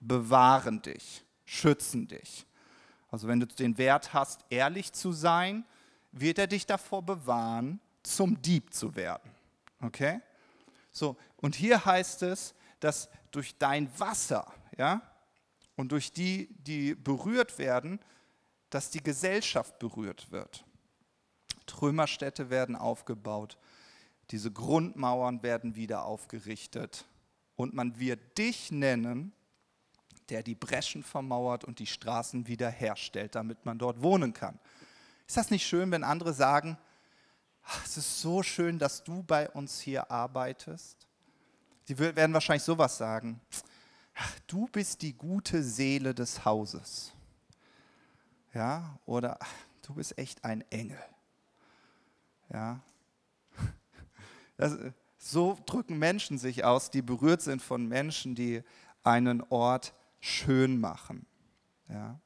bewahren 0.00 0.82
dich, 0.82 1.24
schützen 1.44 2.08
dich. 2.08 2.46
Also 3.10 3.28
wenn 3.28 3.38
du 3.38 3.46
den 3.46 3.78
Wert 3.78 4.12
hast, 4.12 4.44
ehrlich 4.50 4.92
zu 4.92 5.12
sein, 5.12 5.64
wird 6.20 6.38
er 6.38 6.46
dich 6.46 6.66
davor 6.66 7.02
bewahren, 7.02 7.80
zum 8.02 8.40
Dieb 8.40 8.72
zu 8.72 8.94
werden. 8.96 9.30
Okay? 9.80 10.20
So, 10.90 11.16
und 11.36 11.54
hier 11.54 11.84
heißt 11.84 12.22
es, 12.22 12.54
dass 12.80 13.08
durch 13.30 13.56
dein 13.58 13.88
Wasser, 13.98 14.52
ja, 14.76 15.02
und 15.76 15.92
durch 15.92 16.12
die, 16.12 16.48
die 16.58 16.94
berührt 16.94 17.58
werden, 17.58 18.00
dass 18.70 18.90
die 18.90 19.02
Gesellschaft 19.02 19.78
berührt 19.78 20.30
wird. 20.30 20.64
Trümmerstädte 21.66 22.50
werden 22.50 22.76
aufgebaut, 22.76 23.58
diese 24.30 24.50
Grundmauern 24.50 25.42
werden 25.42 25.74
wieder 25.74 26.04
aufgerichtet 26.04 27.06
und 27.56 27.74
man 27.74 27.98
wird 27.98 28.36
dich 28.36 28.70
nennen, 28.70 29.32
der 30.28 30.42
die 30.42 30.54
Breschen 30.54 31.02
vermauert 31.02 31.64
und 31.64 31.78
die 31.78 31.86
Straßen 31.86 32.46
wiederherstellt, 32.46 33.34
damit 33.34 33.64
man 33.64 33.78
dort 33.78 34.02
wohnen 34.02 34.34
kann. 34.34 34.58
Ist 35.28 35.36
das 35.36 35.50
nicht 35.50 35.66
schön, 35.66 35.90
wenn 35.90 36.04
andere 36.04 36.32
sagen, 36.32 36.78
es 37.84 37.98
ist 37.98 38.22
so 38.22 38.42
schön, 38.42 38.78
dass 38.78 39.04
du 39.04 39.22
bei 39.22 39.50
uns 39.50 39.78
hier 39.78 40.10
arbeitest? 40.10 41.06
Die 41.86 41.98
werden 41.98 42.32
wahrscheinlich 42.32 42.62
sowas 42.62 42.96
sagen. 42.96 43.38
du 44.46 44.66
bist 44.68 45.02
die 45.02 45.12
gute 45.12 45.62
Seele 45.62 46.14
des 46.14 46.46
Hauses. 46.46 47.12
Ja, 48.54 48.98
oder 49.04 49.38
du 49.86 49.94
bist 49.94 50.16
echt 50.16 50.42
ein 50.44 50.64
Engel. 50.70 51.02
Ja. 52.52 52.80
Das, 54.56 54.76
so 55.18 55.56
drücken 55.66 56.00
Menschen 56.00 56.36
sich 56.36 56.64
aus, 56.64 56.90
die 56.90 57.00
berührt 57.00 57.42
sind 57.42 57.62
von 57.62 57.86
Menschen, 57.86 58.34
die 58.34 58.64
einen 59.04 59.40
Ort 59.50 59.94
schön 60.18 60.80
machen. 60.80 61.26
Ja. 61.88 62.18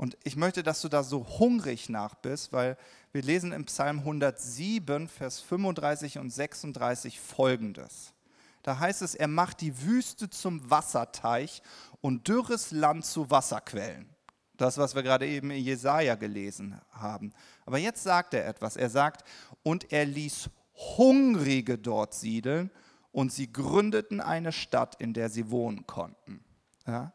Und 0.00 0.16
ich 0.24 0.34
möchte, 0.34 0.62
dass 0.62 0.80
du 0.80 0.88
da 0.88 1.02
so 1.02 1.26
hungrig 1.38 1.90
nach 1.90 2.14
bist, 2.14 2.54
weil 2.54 2.78
wir 3.12 3.20
lesen 3.20 3.52
im 3.52 3.66
Psalm 3.66 3.98
107, 3.98 5.08
Vers 5.08 5.40
35 5.40 6.16
und 6.16 6.30
36 6.30 7.20
folgendes. 7.20 8.14
Da 8.62 8.78
heißt 8.78 9.02
es, 9.02 9.14
er 9.14 9.28
macht 9.28 9.60
die 9.60 9.82
Wüste 9.82 10.30
zum 10.30 10.70
Wasserteich 10.70 11.62
und 12.00 12.28
dürres 12.28 12.70
Land 12.70 13.04
zu 13.04 13.30
Wasserquellen. 13.30 14.08
Das, 14.56 14.78
was 14.78 14.94
wir 14.94 15.02
gerade 15.02 15.26
eben 15.26 15.50
in 15.50 15.62
Jesaja 15.62 16.14
gelesen 16.14 16.80
haben. 16.92 17.34
Aber 17.66 17.76
jetzt 17.76 18.02
sagt 18.02 18.32
er 18.32 18.46
etwas. 18.46 18.76
Er 18.76 18.88
sagt, 18.88 19.28
und 19.62 19.92
er 19.92 20.06
ließ 20.06 20.48
Hungrige 20.96 21.76
dort 21.76 22.14
siedeln 22.14 22.70
und 23.12 23.34
sie 23.34 23.52
gründeten 23.52 24.22
eine 24.22 24.52
Stadt, 24.52 24.94
in 24.98 25.12
der 25.12 25.28
sie 25.28 25.50
wohnen 25.50 25.86
konnten. 25.86 26.42
Ja? 26.86 27.12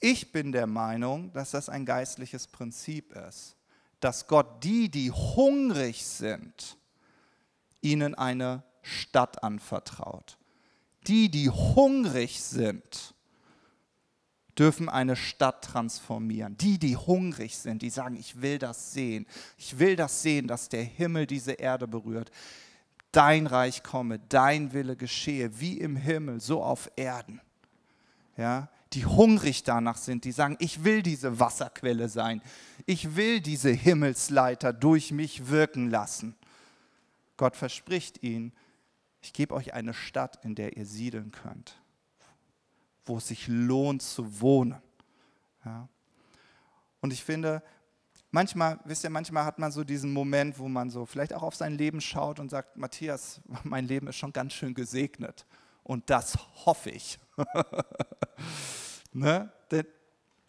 Ich 0.00 0.32
bin 0.32 0.50
der 0.50 0.66
Meinung, 0.66 1.30
dass 1.32 1.50
das 1.50 1.68
ein 1.68 1.84
geistliches 1.84 2.46
Prinzip 2.46 3.12
ist, 3.28 3.56
dass 4.00 4.26
Gott 4.26 4.64
die, 4.64 4.90
die 4.90 5.10
hungrig 5.10 6.04
sind, 6.06 6.78
ihnen 7.82 8.14
eine 8.14 8.62
Stadt 8.80 9.42
anvertraut. 9.44 10.38
Die, 11.06 11.30
die 11.30 11.50
hungrig 11.50 12.40
sind, 12.40 13.14
dürfen 14.58 14.88
eine 14.88 15.16
Stadt 15.16 15.64
transformieren. 15.64 16.56
Die, 16.56 16.78
die 16.78 16.96
hungrig 16.96 17.56
sind, 17.56 17.82
die 17.82 17.90
sagen, 17.90 18.16
ich 18.16 18.40
will 18.40 18.58
das 18.58 18.92
sehen. 18.92 19.26
Ich 19.56 19.78
will 19.78 19.96
das 19.96 20.22
sehen, 20.22 20.48
dass 20.48 20.68
der 20.68 20.82
Himmel 20.82 21.26
diese 21.26 21.52
Erde 21.52 21.86
berührt. 21.86 22.30
Dein 23.12 23.46
Reich 23.46 23.82
komme, 23.82 24.18
dein 24.18 24.72
Wille 24.72 24.96
geschehe, 24.96 25.60
wie 25.60 25.78
im 25.78 25.96
Himmel, 25.96 26.40
so 26.40 26.62
auf 26.62 26.90
Erden. 26.96 27.40
Ja, 28.36 28.68
die 28.92 29.06
hungrig 29.06 29.62
danach 29.62 29.96
sind, 29.96 30.24
die 30.24 30.32
sagen, 30.32 30.56
ich 30.58 30.82
will 30.84 31.02
diese 31.02 31.38
Wasserquelle 31.38 32.08
sein, 32.08 32.42
ich 32.86 33.14
will 33.16 33.40
diese 33.40 33.70
Himmelsleiter 33.70 34.72
durch 34.72 35.12
mich 35.12 35.48
wirken 35.48 35.90
lassen. 35.90 36.34
Gott 37.36 37.56
verspricht 37.56 38.22
ihnen, 38.22 38.52
ich 39.22 39.32
gebe 39.32 39.54
euch 39.54 39.74
eine 39.74 39.94
Stadt, 39.94 40.44
in 40.44 40.54
der 40.54 40.76
ihr 40.76 40.86
siedeln 40.86 41.30
könnt, 41.30 41.80
wo 43.04 43.18
es 43.18 43.28
sich 43.28 43.48
lohnt 43.48 44.02
zu 44.02 44.40
wohnen. 44.40 44.80
Ja. 45.64 45.88
Und 47.00 47.12
ich 47.12 47.22
finde, 47.22 47.62
manchmal, 48.30 48.80
wisst 48.84 49.04
ihr, 49.04 49.10
manchmal 49.10 49.44
hat 49.44 49.58
man 49.58 49.72
so 49.72 49.84
diesen 49.84 50.12
Moment, 50.12 50.58
wo 50.58 50.68
man 50.68 50.90
so 50.90 51.06
vielleicht 51.06 51.32
auch 51.32 51.42
auf 51.42 51.54
sein 51.54 51.76
Leben 51.76 52.00
schaut 52.00 52.40
und 52.40 52.50
sagt, 52.50 52.76
Matthias, 52.76 53.40
mein 53.62 53.86
Leben 53.86 54.06
ist 54.08 54.16
schon 54.16 54.32
ganz 54.32 54.52
schön 54.52 54.74
gesegnet. 54.74 55.46
Und 55.82 56.10
das 56.10 56.36
hoffe 56.66 56.90
ich. 56.90 57.18
ne? 59.12 59.52
Denn 59.70 59.86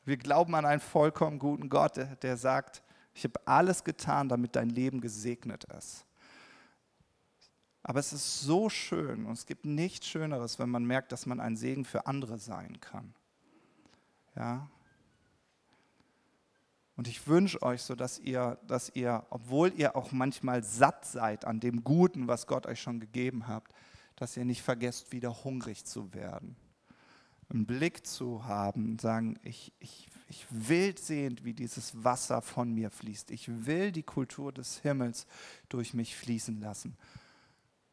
wir 0.05 0.17
glauben 0.17 0.55
an 0.55 0.65
einen 0.65 0.81
vollkommen 0.81 1.39
guten 1.39 1.69
Gott, 1.69 1.97
der, 1.97 2.15
der 2.17 2.37
sagt, 2.37 2.83
ich 3.13 3.23
habe 3.23 3.39
alles 3.45 3.83
getan, 3.83 4.29
damit 4.29 4.55
dein 4.55 4.69
Leben 4.69 5.01
gesegnet 5.01 5.65
ist. 5.65 6.05
Aber 7.83 7.99
es 7.99 8.13
ist 8.13 8.41
so 8.41 8.69
schön 8.69 9.25
und 9.25 9.33
es 9.33 9.45
gibt 9.45 9.65
nichts 9.65 10.07
Schöneres, 10.07 10.59
wenn 10.59 10.69
man 10.69 10.85
merkt, 10.85 11.11
dass 11.11 11.25
man 11.25 11.39
ein 11.39 11.55
Segen 11.55 11.83
für 11.83 12.05
andere 12.05 12.37
sein 12.37 12.79
kann. 12.79 13.13
Ja? 14.35 14.69
Und 16.95 17.07
ich 17.07 17.25
wünsche 17.27 17.61
euch 17.63 17.81
so, 17.81 17.95
dass 17.95 18.19
ihr, 18.19 18.59
dass 18.67 18.91
ihr, 18.93 19.25
obwohl 19.31 19.73
ihr 19.73 19.95
auch 19.95 20.11
manchmal 20.11 20.63
satt 20.63 21.05
seid 21.05 21.45
an 21.45 21.59
dem 21.59 21.83
Guten, 21.83 22.27
was 22.27 22.45
Gott 22.45 22.67
euch 22.67 22.79
schon 22.79 22.99
gegeben 22.99 23.47
habt, 23.47 23.73
dass 24.15 24.37
ihr 24.37 24.45
nicht 24.45 24.61
vergesst, 24.61 25.11
wieder 25.11 25.43
hungrig 25.43 25.83
zu 25.83 26.13
werden. 26.13 26.55
Einen 27.51 27.65
Blick 27.65 28.07
zu 28.07 28.45
haben, 28.45 28.97
sagen, 28.97 29.37
ich, 29.43 29.73
ich, 29.79 30.07
ich 30.29 30.45
will 30.49 30.97
sehen, 30.97 31.37
wie 31.43 31.53
dieses 31.53 32.03
Wasser 32.03 32.41
von 32.41 32.73
mir 32.73 32.89
fließt. 32.89 33.29
Ich 33.31 33.65
will 33.65 33.91
die 33.91 34.03
Kultur 34.03 34.53
des 34.53 34.79
Himmels 34.79 35.27
durch 35.67 35.93
mich 35.93 36.15
fließen 36.15 36.61
lassen. 36.61 36.95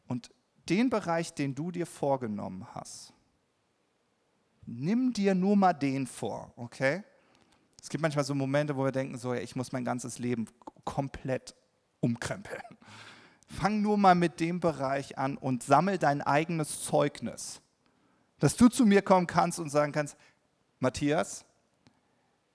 Und 0.06 0.30
den 0.68 0.90
Bereich, 0.90 1.34
den 1.34 1.54
du 1.54 1.72
dir 1.72 1.86
vorgenommen 1.86 2.66
hast, 2.72 3.12
nimm 4.64 5.12
dir 5.12 5.34
nur 5.34 5.56
mal 5.56 5.72
den 5.72 6.06
vor, 6.06 6.52
okay? 6.56 7.02
Es 7.80 7.88
gibt 7.88 8.02
manchmal 8.02 8.24
so 8.24 8.34
Momente, 8.34 8.76
wo 8.76 8.84
wir 8.84 8.92
denken, 8.92 9.18
so, 9.18 9.34
ja, 9.34 9.40
ich 9.40 9.56
muss 9.56 9.72
mein 9.72 9.84
ganzes 9.84 10.18
Leben 10.18 10.46
komplett 10.84 11.54
umkrempeln. 12.00 12.62
Fang 13.46 13.80
nur 13.82 13.96
mal 13.96 14.14
mit 14.14 14.40
dem 14.40 14.60
Bereich 14.60 15.16
an 15.16 15.36
und 15.36 15.62
sammel 15.62 15.98
dein 15.98 16.20
eigenes 16.20 16.82
Zeugnis. 16.82 17.60
Dass 18.38 18.56
du 18.56 18.68
zu 18.68 18.86
mir 18.86 19.02
kommen 19.02 19.26
kannst 19.26 19.58
und 19.58 19.70
sagen 19.70 19.92
kannst, 19.92 20.16
Matthias, 20.78 21.44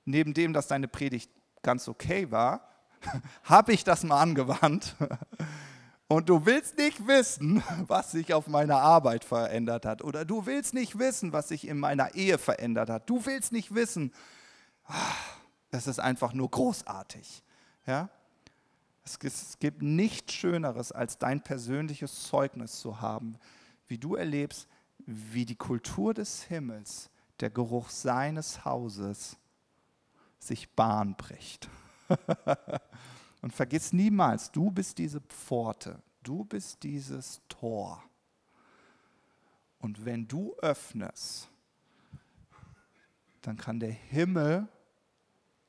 neben 0.06 0.34
dem, 0.34 0.54
dass 0.54 0.68
deine 0.68 0.88
Predigt 0.88 1.32
ganz 1.62 1.88
okay 1.88 2.32
war, 2.32 2.70
habe 3.44 3.74
ich 3.74 3.84
das 3.84 4.04
mal 4.04 4.22
angewandt. 4.22 4.96
Und 6.10 6.30
du 6.30 6.46
willst 6.46 6.78
nicht 6.78 7.08
wissen, 7.08 7.64
was 7.88 8.12
sich 8.12 8.34
auf 8.36 8.48
meiner 8.48 8.78
Arbeit 8.78 9.24
verändert 9.24 9.86
hat. 9.86 10.04
Oder 10.04 10.26
du 10.26 10.46
willst 10.46 10.74
nicht 10.74 11.00
wissen, 11.00 11.34
was 11.34 11.48
sich 11.48 11.68
in 11.68 11.80
meiner 11.80 12.14
Ehe 12.14 12.38
verändert 12.38 12.90
hat. 12.90 13.10
Du 13.10 13.26
willst 13.26 13.52
nicht 13.52 13.74
wissen. 13.74 14.14
Ah, 14.86 15.14
es 15.72 15.88
ist 15.88 16.00
einfach 16.00 16.34
nur 16.34 16.52
großartig. 16.52 17.44
Ja? 17.88 18.10
Es 19.04 19.18
gibt 19.60 19.82
nichts 19.82 20.34
Schöneres, 20.34 20.92
als 20.92 21.18
dein 21.18 21.42
persönliches 21.42 22.28
Zeugnis 22.28 22.80
zu 22.80 23.02
haben, 23.02 23.38
wie 23.88 23.98
du 23.98 24.16
erlebst, 24.16 24.68
wie 25.06 25.46
die 25.46 25.56
Kultur 25.56 26.14
des 26.14 26.44
Himmels, 26.44 27.10
der 27.40 27.50
Geruch 27.50 27.90
seines 27.90 28.66
Hauses 28.66 29.38
sich 30.40 30.70
Bahn 30.72 31.16
bricht. 31.16 31.70
Und 33.42 33.54
vergiss 33.54 33.92
niemals, 33.94 34.52
du 34.52 34.72
bist 34.72 34.98
diese 34.98 35.22
Pforte, 35.22 36.02
du 36.22 36.46
bist 36.46 36.84
dieses 36.84 37.42
Tor. 37.50 38.04
Und 39.80 40.06
wenn 40.06 40.28
du 40.28 40.56
öffnest, 40.60 41.50
dann 43.42 43.58
kann 43.58 43.80
der 43.80 43.92
Himmel 43.92 44.68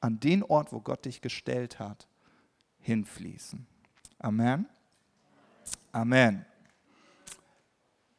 an 0.01 0.21
den 0.21 0.43
Ort, 0.45 0.73
wo 0.73 0.81
Gott 0.81 1.05
dich 1.05 1.21
gestellt 1.21 1.81
hat, 1.81 2.07
hinfließen. 2.79 3.67
Amen. 4.19 4.69
Amen. 5.91 6.47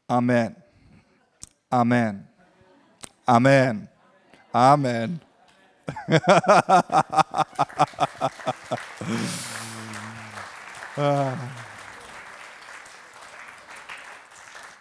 Amen. 0.07 0.64
Amen. 1.75 2.25
Amen. 3.25 3.89
Amen. 4.53 5.19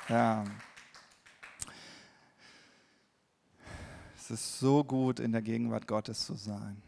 ja. 0.09 0.45
Es 4.17 4.31
ist 4.31 4.61
so 4.61 4.85
gut, 4.85 5.19
in 5.19 5.33
der 5.33 5.43
Gegenwart 5.43 5.89
Gottes 5.89 6.25
zu 6.25 6.35
sein. 6.35 6.81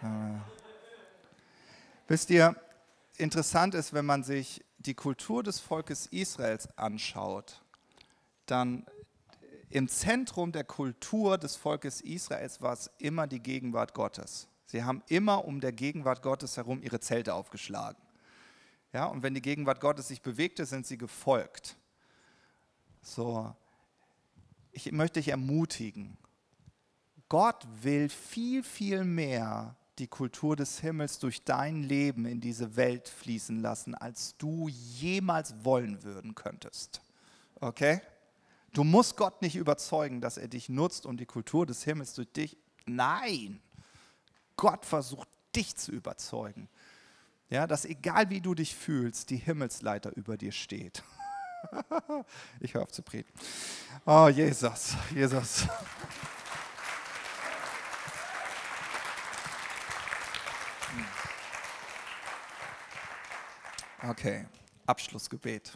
Äh, 0.00 0.06
wisst 2.06 2.30
ihr, 2.30 2.54
interessant 3.16 3.74
ist, 3.74 3.92
wenn 3.92 4.06
man 4.06 4.22
sich 4.22 4.64
die 4.86 4.94
Kultur 4.94 5.42
des 5.42 5.60
Volkes 5.60 6.06
Israels 6.06 6.68
anschaut, 6.78 7.62
dann 8.46 8.86
im 9.68 9.88
Zentrum 9.88 10.52
der 10.52 10.64
Kultur 10.64 11.38
des 11.38 11.56
Volkes 11.56 12.00
Israels 12.00 12.62
war 12.62 12.72
es 12.72 12.90
immer 12.98 13.26
die 13.26 13.40
Gegenwart 13.40 13.94
Gottes. 13.94 14.48
Sie 14.66 14.84
haben 14.84 15.02
immer 15.08 15.44
um 15.44 15.60
der 15.60 15.72
Gegenwart 15.72 16.22
Gottes 16.22 16.56
herum 16.56 16.82
ihre 16.82 17.00
Zelte 17.00 17.34
aufgeschlagen. 17.34 18.00
Ja, 18.92 19.06
und 19.06 19.22
wenn 19.22 19.34
die 19.34 19.42
Gegenwart 19.42 19.80
Gottes 19.80 20.08
sich 20.08 20.22
bewegte, 20.22 20.64
sind 20.66 20.86
sie 20.86 20.96
gefolgt. 20.96 21.76
So, 23.02 23.54
ich 24.72 24.90
möchte 24.92 25.20
dich 25.20 25.28
ermutigen. 25.28 26.16
Gott 27.28 27.66
will 27.82 28.08
viel, 28.08 28.62
viel 28.62 29.04
mehr 29.04 29.76
die 29.98 30.08
Kultur 30.08 30.56
des 30.56 30.80
Himmels 30.80 31.18
durch 31.18 31.44
dein 31.44 31.82
Leben 31.82 32.26
in 32.26 32.40
diese 32.40 32.76
Welt 32.76 33.08
fließen 33.08 33.60
lassen, 33.60 33.94
als 33.94 34.36
du 34.36 34.68
jemals 34.68 35.54
wollen 35.64 36.02
würden 36.02 36.34
könntest. 36.34 37.00
Okay? 37.60 38.00
Du 38.72 38.84
musst 38.84 39.16
Gott 39.16 39.40
nicht 39.40 39.56
überzeugen, 39.56 40.20
dass 40.20 40.36
er 40.36 40.48
dich 40.48 40.68
nutzt, 40.68 41.06
um 41.06 41.16
die 41.16 41.24
Kultur 41.24 41.64
des 41.64 41.82
Himmels 41.84 42.14
durch 42.14 42.30
dich. 42.30 42.58
Nein! 42.84 43.60
Gott 44.56 44.84
versucht 44.84 45.28
dich 45.54 45.76
zu 45.76 45.92
überzeugen. 45.92 46.68
Ja, 47.48 47.66
dass 47.66 47.84
egal 47.84 48.28
wie 48.30 48.40
du 48.40 48.54
dich 48.54 48.74
fühlst, 48.74 49.30
die 49.30 49.36
Himmelsleiter 49.36 50.14
über 50.16 50.36
dir 50.36 50.52
steht. 50.52 51.02
ich 52.60 52.74
höre 52.74 52.82
auf 52.82 52.92
zu 52.92 53.02
predigen. 53.02 53.32
Oh, 54.04 54.28
Jesus, 54.28 54.94
Jesus. 55.14 55.66
Okay, 64.02 64.44
Abschlussgebet. 64.84 65.72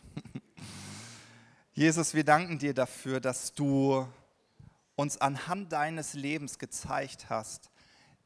Jesus, 1.72 2.12
wir 2.12 2.22
danken 2.22 2.58
dir 2.58 2.74
dafür, 2.74 3.18
dass 3.18 3.54
du 3.54 4.06
uns 4.94 5.16
anhand 5.16 5.72
deines 5.72 6.12
Lebens 6.12 6.58
gezeigt 6.58 7.30
hast, 7.30 7.70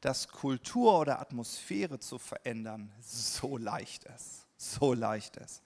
dass 0.01 0.27
Kultur 0.27 0.99
oder 0.99 1.21
Atmosphäre 1.21 1.99
zu 1.99 2.17
verändern 2.19 2.91
so 2.99 3.57
leicht 3.57 4.03
ist. 4.03 4.45
So 4.57 4.93
leicht 4.93 5.37
ist. 5.37 5.63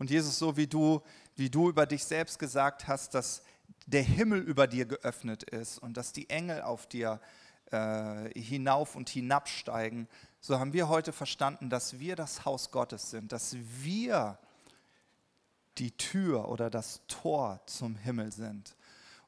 Und 0.00 0.10
Jesus, 0.10 0.36
so 0.36 0.56
wie 0.56 0.66
du, 0.66 1.00
wie 1.36 1.48
du 1.48 1.68
über 1.68 1.86
dich 1.86 2.04
selbst 2.04 2.40
gesagt 2.40 2.88
hast, 2.88 3.14
dass 3.14 3.42
der 3.86 4.02
Himmel 4.02 4.40
über 4.40 4.66
dir 4.66 4.84
geöffnet 4.84 5.44
ist 5.44 5.78
und 5.78 5.96
dass 5.96 6.12
die 6.12 6.28
Engel 6.28 6.62
auf 6.62 6.88
dir 6.88 7.20
äh, 7.70 8.30
hinauf 8.38 8.96
und 8.96 9.08
hinabsteigen, 9.08 10.08
so 10.40 10.58
haben 10.58 10.72
wir 10.72 10.88
heute 10.88 11.12
verstanden, 11.12 11.68
dass 11.70 11.98
wir 11.98 12.16
das 12.16 12.44
Haus 12.44 12.70
Gottes 12.70 13.10
sind, 13.10 13.32
dass 13.32 13.56
wir 13.82 14.38
die 15.78 15.92
Tür 15.92 16.48
oder 16.48 16.70
das 16.70 17.02
Tor 17.08 17.60
zum 17.66 17.96
Himmel 17.96 18.32
sind. 18.32 18.76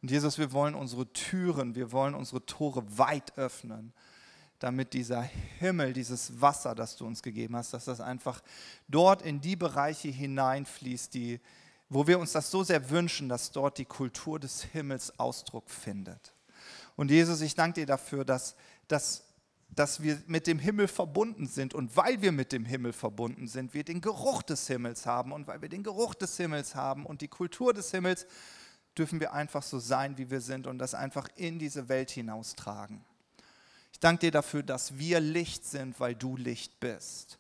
Und 0.01 0.11
Jesus, 0.11 0.39
wir 0.39 0.53
wollen 0.53 0.75
unsere 0.75 1.11
Türen, 1.13 1.75
wir 1.75 1.93
wollen 1.93 2.15
unsere 2.15 2.45
Tore 2.45 2.99
weit 2.99 3.37
öffnen, 3.39 3.93
damit 4.59 4.93
dieser 4.95 5.23
Himmel, 5.23 5.93
dieses 5.93 6.41
Wasser, 6.41 6.75
das 6.75 6.97
du 6.97 7.07
uns 7.07 7.23
gegeben 7.23 7.57
hast, 7.57 7.73
dass 7.73 7.85
das 7.85 8.01
einfach 8.01 8.43
dort 8.89 9.23
in 9.23 9.41
die 9.41 9.57
Bereiche 9.57 10.09
hineinfließt, 10.09 11.15
die, 11.15 11.41
wo 11.89 12.07
wir 12.07 12.19
uns 12.19 12.33
das 12.33 12.51
so 12.51 12.65
sehr 12.65 12.91
wünschen, 12.91 13.29
dass 13.29 13.53
dort 13.53 13.79
die 13.79 13.85
Kultur 13.85 14.41
des 14.41 14.63
Himmels 14.63 15.19
Ausdruck 15.19 15.69
findet. 15.71 16.33
Und 16.97 17.11
Jesus, 17.11 17.41
ich 17.41 17.55
danke 17.55 17.81
dir 17.81 17.87
dafür, 17.87 18.25
dass, 18.25 18.55
dass 18.89 19.25
dass 19.75 20.03
wir 20.03 20.23
mit 20.27 20.47
dem 20.47 20.59
Himmel 20.59 20.87
verbunden 20.87 21.47
sind. 21.47 21.75
Und 21.75 21.97
weil 21.97 22.21
wir 22.23 22.33
mit 22.33 22.53
dem 22.53 22.65
Himmel 22.65 22.93
verbunden 22.93 23.49
sind, 23.49 23.75
wir 23.75 23.85
den 23.85 24.01
Geruch 24.01 24.43
des 24.43 24.67
Himmels 24.67 25.07
haben. 25.07 25.33
Und 25.33 25.47
weil 25.47 25.63
wir 25.63 25.69
den 25.69 25.83
Geruch 25.83 26.15
des 26.15 26.37
Himmels 26.37 26.75
haben 26.75 27.07
und 27.07 27.21
die 27.21 27.29
Kultur 27.29 27.73
des 27.73 27.91
Himmels, 27.91 28.27
dürfen 28.97 29.21
wir 29.21 29.33
einfach 29.33 29.63
so 29.63 29.79
sein, 29.79 30.19
wie 30.19 30.31
wir 30.31 30.41
sind 30.41 30.67
und 30.67 30.79
das 30.79 30.95
einfach 30.95 31.29
in 31.37 31.59
diese 31.59 31.89
Welt 31.89 32.11
hinaustragen. 32.11 33.03
Ich 33.93 34.01
danke 34.01 34.27
dir 34.27 34.31
dafür, 34.31 34.63
dass 34.63 34.99
wir 34.99 35.21
Licht 35.21 35.65
sind, 35.65 35.99
weil 35.99 36.15
du 36.15 36.37
Licht 36.37 36.79
bist. 36.79 37.39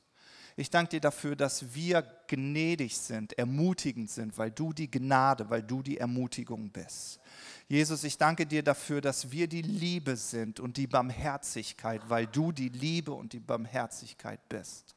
Ich 0.63 0.71
danke 0.71 0.91
dir 0.91 1.01
dafür, 1.01 1.35
dass 1.35 1.75
wir 1.75 2.03
gnädig 2.29 2.97
sind, 2.97 3.37
ermutigend 3.37 4.09
sind, 4.09 4.39
weil 4.39 4.53
du 4.53 4.73
die 4.73 4.89
Gnade, 4.89 5.51
weil 5.51 5.65
du 5.65 5.83
die 5.83 5.99
Ermutigung 5.99 6.71
bist. 6.71 7.19
Jesus, 7.67 8.05
ich 8.05 8.17
danke 8.17 8.47
dir 8.47 8.63
dafür, 8.63 9.01
dass 9.01 9.33
wir 9.33 9.49
die 9.49 9.63
Liebe 9.63 10.15
sind 10.15 10.61
und 10.61 10.77
die 10.77 10.87
Barmherzigkeit, 10.87 12.03
weil 12.07 12.29
du 12.29 12.53
die 12.53 12.69
Liebe 12.69 13.11
und 13.11 13.33
die 13.33 13.41
Barmherzigkeit 13.41 14.39
bist. 14.49 14.95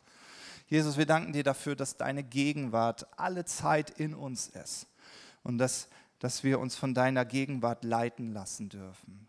Jesus, 0.68 0.98
wir 0.98 1.08
danken 1.08 1.34
dir 1.34 1.44
dafür, 1.44 1.76
dass 1.76 1.98
deine 1.98 2.24
Gegenwart 2.24 3.08
alle 3.18 3.44
Zeit 3.46 3.90
in 3.90 4.14
uns 4.14 4.50
ist 4.50 4.86
und 5.42 5.58
dass, 5.58 5.88
dass 6.20 6.44
wir 6.44 6.60
uns 6.60 6.76
von 6.76 6.94
deiner 6.94 7.26
Gegenwart 7.26 7.84
leiten 7.84 8.34
lassen 8.34 8.70
dürfen. 8.70 9.26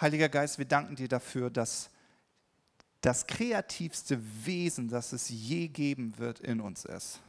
Heiliger 0.00 0.30
Geist, 0.30 0.56
wir 0.56 0.64
danken 0.64 0.96
dir 0.96 1.08
dafür, 1.08 1.50
dass 1.50 1.90
das 3.02 3.26
kreativste 3.26 4.18
Wesen, 4.46 4.88
das 4.88 5.12
es 5.12 5.28
je 5.28 5.68
geben 5.68 6.18
wird, 6.18 6.40
in 6.40 6.60
uns 6.60 6.84
ist. 6.84 7.20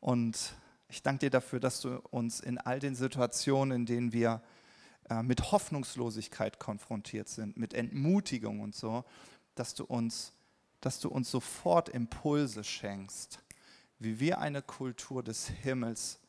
Und 0.00 0.54
ich 0.88 1.02
danke 1.02 1.20
dir 1.20 1.30
dafür, 1.30 1.60
dass 1.60 1.80
du 1.80 1.98
uns 2.10 2.40
in 2.40 2.58
all 2.58 2.78
den 2.78 2.94
Situationen, 2.94 3.80
in 3.80 3.86
denen 3.86 4.12
wir 4.12 4.42
äh, 5.08 5.22
mit 5.22 5.50
Hoffnungslosigkeit 5.50 6.58
konfrontiert 6.58 7.28
sind, 7.28 7.56
mit 7.56 7.72
Entmutigung 7.72 8.60
und 8.60 8.74
so, 8.74 9.04
dass 9.54 9.74
du 9.74 9.84
uns, 9.84 10.34
dass 10.80 11.00
du 11.00 11.08
uns 11.08 11.30
sofort 11.30 11.88
Impulse 11.88 12.62
schenkst, 12.62 13.42
wie 13.98 14.20
wir 14.20 14.40
eine 14.40 14.60
Kultur 14.60 15.22
des 15.22 15.48
Himmels 15.48 16.20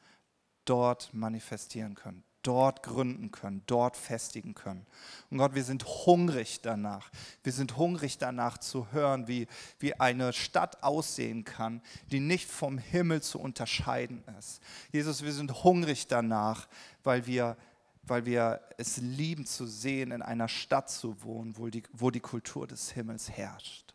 dort 0.64 1.14
manifestieren 1.14 1.96
können 1.96 2.24
dort 2.44 2.84
gründen 2.84 3.32
können, 3.32 3.64
dort 3.68 3.98
festigen 3.98 4.54
können. 4.54 4.86
Und 5.30 5.38
Gott, 5.38 5.56
wir 5.56 5.64
sind 5.64 5.86
hungrig 5.86 6.62
danach. 6.62 7.10
Wir 7.44 7.52
sind 7.52 7.78
hungrig 7.78 8.18
danach 8.18 8.58
zu 8.58 8.92
hören, 8.92 9.28
wie, 9.28 9.48
wie 9.80 10.00
eine 10.00 10.34
Stadt 10.34 10.84
aussehen 10.84 11.44
kann, 11.44 11.82
die 12.12 12.20
nicht 12.20 12.50
vom 12.50 12.78
Himmel 12.78 13.22
zu 13.22 13.40
unterscheiden 13.40 14.24
ist. 14.40 14.62
Jesus, 14.92 15.24
wir 15.24 15.34
sind 15.34 15.64
hungrig 15.64 16.08
danach, 16.08 16.68
weil 17.04 17.26
wir, 17.28 17.58
weil 18.04 18.26
wir 18.26 18.62
es 18.78 18.98
lieben 18.98 19.46
zu 19.46 19.66
sehen, 19.66 20.12
in 20.12 20.22
einer 20.22 20.48
Stadt 20.48 20.90
zu 20.90 21.22
wohnen, 21.24 21.58
wo 21.58 21.68
die, 21.68 21.84
wo 21.94 22.12
die 22.12 22.20
Kultur 22.20 22.68
des 22.68 22.92
Himmels 22.92 23.30
herrscht. 23.30 23.94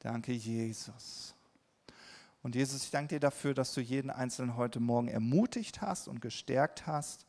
Danke, 0.00 0.32
Jesus. 0.32 1.35
Und 2.46 2.54
Jesus, 2.54 2.84
ich 2.84 2.92
danke 2.92 3.16
dir 3.16 3.18
dafür, 3.18 3.54
dass 3.54 3.74
du 3.74 3.80
jeden 3.80 4.08
Einzelnen 4.08 4.54
heute 4.54 4.78
Morgen 4.78 5.08
ermutigt 5.08 5.80
hast 5.80 6.06
und 6.06 6.22
gestärkt 6.22 6.86
hast, 6.86 7.26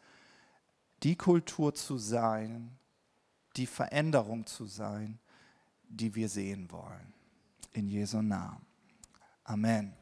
die 1.02 1.16
Kultur 1.16 1.74
zu 1.74 1.98
sein, 1.98 2.78
die 3.56 3.66
Veränderung 3.66 4.46
zu 4.46 4.68
sein, 4.68 5.18
die 5.90 6.14
wir 6.14 6.30
sehen 6.30 6.70
wollen. 6.70 7.16
In 7.74 7.88
Jesu 7.88 8.22
Namen. 8.22 8.64
Amen. 9.44 9.96